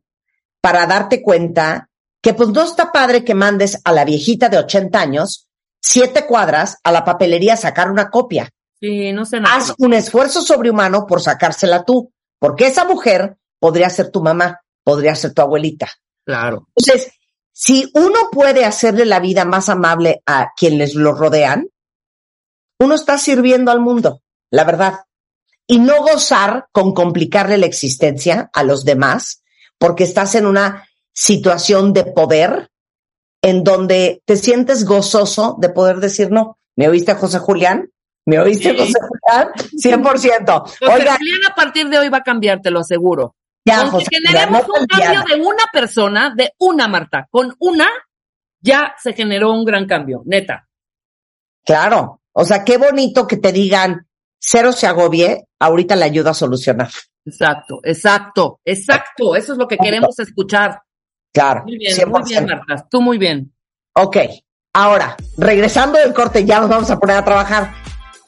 para 0.62 0.88
darte 0.88 1.22
cuenta 1.22 1.90
que 2.22 2.34
pues 2.34 2.50
no 2.50 2.64
está 2.64 2.92
padre 2.92 3.24
que 3.24 3.36
mandes 3.36 3.82
a 3.84 3.92
la 3.92 4.06
viejita 4.06 4.48
de 4.48 4.60
80 4.60 5.00
años 5.00 5.48
siete 5.82 6.26
cuadras 6.26 6.78
a 6.84 6.92
la 6.92 7.04
papelería 7.04 7.54
a 7.54 7.58
sacar 7.58 7.92
una 7.92 8.10
copia. 8.10 8.50
Sí, 8.80 9.12
no 9.12 9.26
sé 9.26 9.40
nada. 9.40 9.56
Haz 9.56 9.74
un 9.78 9.94
esfuerzo 9.94 10.42
sobrehumano 10.42 11.06
por 11.06 11.22
sacársela 11.22 11.84
tú, 11.84 12.14
porque 12.40 12.68
esa 12.68 12.86
mujer 12.86 13.38
podría 13.60 13.90
ser 13.90 14.10
tu 14.10 14.22
mamá, 14.22 14.62
podría 14.84 15.16
ser 15.16 15.34
tu 15.34 15.42
abuelita. 15.42 15.90
Claro. 16.26 16.68
Entonces, 16.76 17.12
si 17.52 17.92
uno 17.94 18.30
puede 18.32 18.66
hacerle 18.66 19.06
la 19.06 19.20
vida 19.20 19.46
más 19.46 19.70
amable 19.70 20.24
a 20.26 20.52
quienes 20.56 20.96
lo 20.96 21.14
rodean, 21.14 21.68
uno 22.80 22.96
está 22.96 23.18
sirviendo 23.20 23.72
al 23.72 23.80
mundo, 23.80 24.24
la 24.50 24.64
verdad. 24.64 25.02
Y 25.68 25.78
no 25.78 26.02
gozar 26.02 26.68
con 26.72 26.94
complicarle 26.94 27.60
la 27.60 27.68
existencia 27.68 28.50
a 28.54 28.64
los 28.64 28.84
demás, 28.84 29.44
porque 29.78 30.04
estás 30.04 30.34
en 30.34 30.48
una 30.48 30.88
situación 31.14 31.94
de 31.94 32.06
poder 32.06 32.71
en 33.42 33.64
donde 33.64 34.22
te 34.26 34.36
sientes 34.36 34.86
gozoso 34.86 35.58
de 35.60 35.70
poder 35.70 35.98
decir 35.98 36.32
no. 36.32 36.58
¿Me 36.76 36.88
oíste, 36.88 37.16
José 37.16 37.40
Julián? 37.40 37.90
¿Me 38.26 38.40
oíste. 38.40 38.78
José 38.78 39.00
Julián? 39.00 40.02
100%. 40.04 40.62
José 40.62 40.78
Oiga, 40.82 41.18
Julián 41.18 41.40
a 41.50 41.56
partir 41.56 41.90
de 41.90 41.98
hoy 41.98 42.10
va 42.10 42.20
a 42.20 42.24
cambiar, 42.24 42.62
te 42.62 42.72
lo 42.72 42.80
aseguro. 42.80 43.36
ya, 43.66 43.88
José 43.88 44.06
Julián, 44.06 44.34
generemos 44.34 44.68
no 44.68 44.74
un 44.80 44.86
cambio 44.86 45.24
de 45.28 45.42
una 45.42 45.64
persona, 45.72 46.34
de 46.36 46.54
una 46.60 46.88
Marta, 46.88 47.28
con 47.30 47.56
una, 47.60 47.88
ya 48.60 48.96
se 48.98 49.14
generó 49.14 49.52
un 49.52 49.66
gran 49.66 49.88
cambio, 49.88 50.22
neta. 50.26 50.68
Claro. 51.66 52.22
O 52.34 52.46
sea, 52.46 52.64
qué 52.64 52.78
bonito 52.78 53.28
que 53.28 53.38
te 53.38 53.52
digan, 53.52 54.08
cero 54.40 54.72
se 54.72 54.88
agobie, 54.88 55.46
ahorita 55.60 55.96
le 55.96 56.06
ayuda 56.06 56.32
a 56.32 56.36
solucionar. 56.36 56.90
Exacto, 57.26 57.80
exacto, 57.84 58.60
exacto. 58.66 59.36
Eso 59.36 59.54
es 59.54 59.60
lo 59.60 59.68
que 59.68 59.78
queremos 59.78 60.18
escuchar. 60.20 60.82
Claro. 61.34 61.64
Muy 61.64 61.78
bien, 61.78 61.96
100%. 61.96 62.08
muy 62.08 62.30
bien, 62.30 62.46
Marta. 62.46 62.88
Tú 62.90 63.02
muy 63.02 63.18
bien. 63.18 63.54
Ok. 63.94 64.18
Ahora, 64.74 65.18
regresando 65.38 66.00
del 66.00 66.14
corte, 66.14 66.46
ya 66.46 66.60
nos 66.60 66.70
vamos 66.70 66.90
a 66.90 67.00
poner 67.00 67.18
a 67.18 67.26
trabajar. 67.26 67.74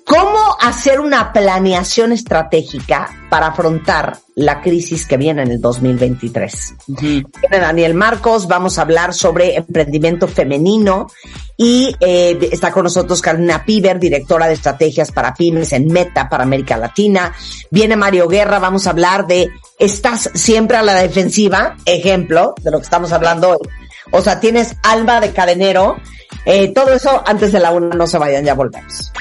¿Cómo 0.06 0.58
hacer 0.60 1.00
una 1.00 1.32
planeación 1.32 2.12
estratégica 2.12 3.10
para 3.30 3.48
afrontar 3.48 4.18
la 4.36 4.62
crisis 4.62 5.06
que 5.06 5.18
viene 5.18 5.44
en 5.44 5.52
el 5.52 5.62
2023? 5.62 6.74
Viene 6.88 7.28
Daniel 7.50 7.94
Marcos, 7.94 8.48
vamos 8.48 8.78
a 8.78 8.82
hablar 8.82 9.14
sobre 9.14 9.56
emprendimiento 9.56 10.28
femenino 10.28 11.08
y 11.56 11.96
eh, 12.00 12.38
está 12.52 12.72
con 12.72 12.84
nosotros 12.84 13.22
Carolina 13.22 13.64
Piver, 13.64 14.00
directora 14.00 14.48
de 14.48 14.54
estrategias 14.54 15.12
para 15.12 15.34
pymes 15.34 15.72
en 15.72 15.88
Meta 15.88 16.28
para 16.28 16.44
América 16.44 16.76
Latina. 16.76 17.34
Viene 17.72 17.96
Mario 17.96 18.28
Guerra, 18.28 18.60
vamos 18.60 18.88
a 18.88 18.90
hablar 18.90 19.26
de 19.26 19.50
estás 19.80 20.30
siempre 20.34 20.78
a 20.78 20.84
la 20.84 20.96
defensiva, 20.96 21.78
ejemplo 21.86 22.56
de 22.62 22.72
lo 22.72 22.80
que 22.80 22.84
estamos 22.84 23.14
hablando 23.14 23.52
hoy. 23.52 23.70
O 24.12 24.22
sea, 24.22 24.40
tienes 24.40 24.76
alma 24.84 25.22
de 25.22 25.32
cadenero. 25.32 25.98
Eh, 26.46 26.72
todo 26.74 26.94
eso 26.94 27.24
antes 27.26 27.52
de 27.52 27.60
la 27.60 27.72
una, 27.72 27.96
no 27.96 28.08
se 28.08 28.18
vayan, 28.18 28.44
ya 28.44 28.54
volvemos. 28.54 29.12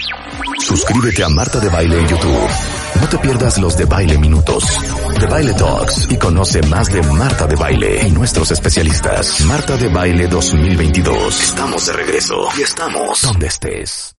Suscríbete 0.58 1.24
a 1.24 1.28
Marta 1.28 1.60
de 1.60 1.68
Baile 1.68 2.00
en 2.00 2.08
YouTube. 2.08 2.48
No 3.00 3.08
te 3.08 3.18
pierdas 3.18 3.58
los 3.58 3.76
de 3.76 3.84
Baile 3.84 4.18
Minutos, 4.18 4.64
de 5.18 5.26
Baile 5.26 5.52
Talks 5.54 6.08
y 6.10 6.16
conoce 6.16 6.62
más 6.62 6.92
de 6.92 7.02
Marta 7.02 7.46
de 7.46 7.56
Baile 7.56 8.06
y 8.06 8.10
nuestros 8.12 8.50
especialistas. 8.50 9.40
Marta 9.42 9.76
de 9.76 9.88
Baile 9.88 10.28
2022. 10.28 11.42
Estamos 11.42 11.86
de 11.86 11.92
regreso 11.92 12.48
y 12.56 12.62
estamos 12.62 13.22
donde 13.22 13.46
estés. 13.46 14.14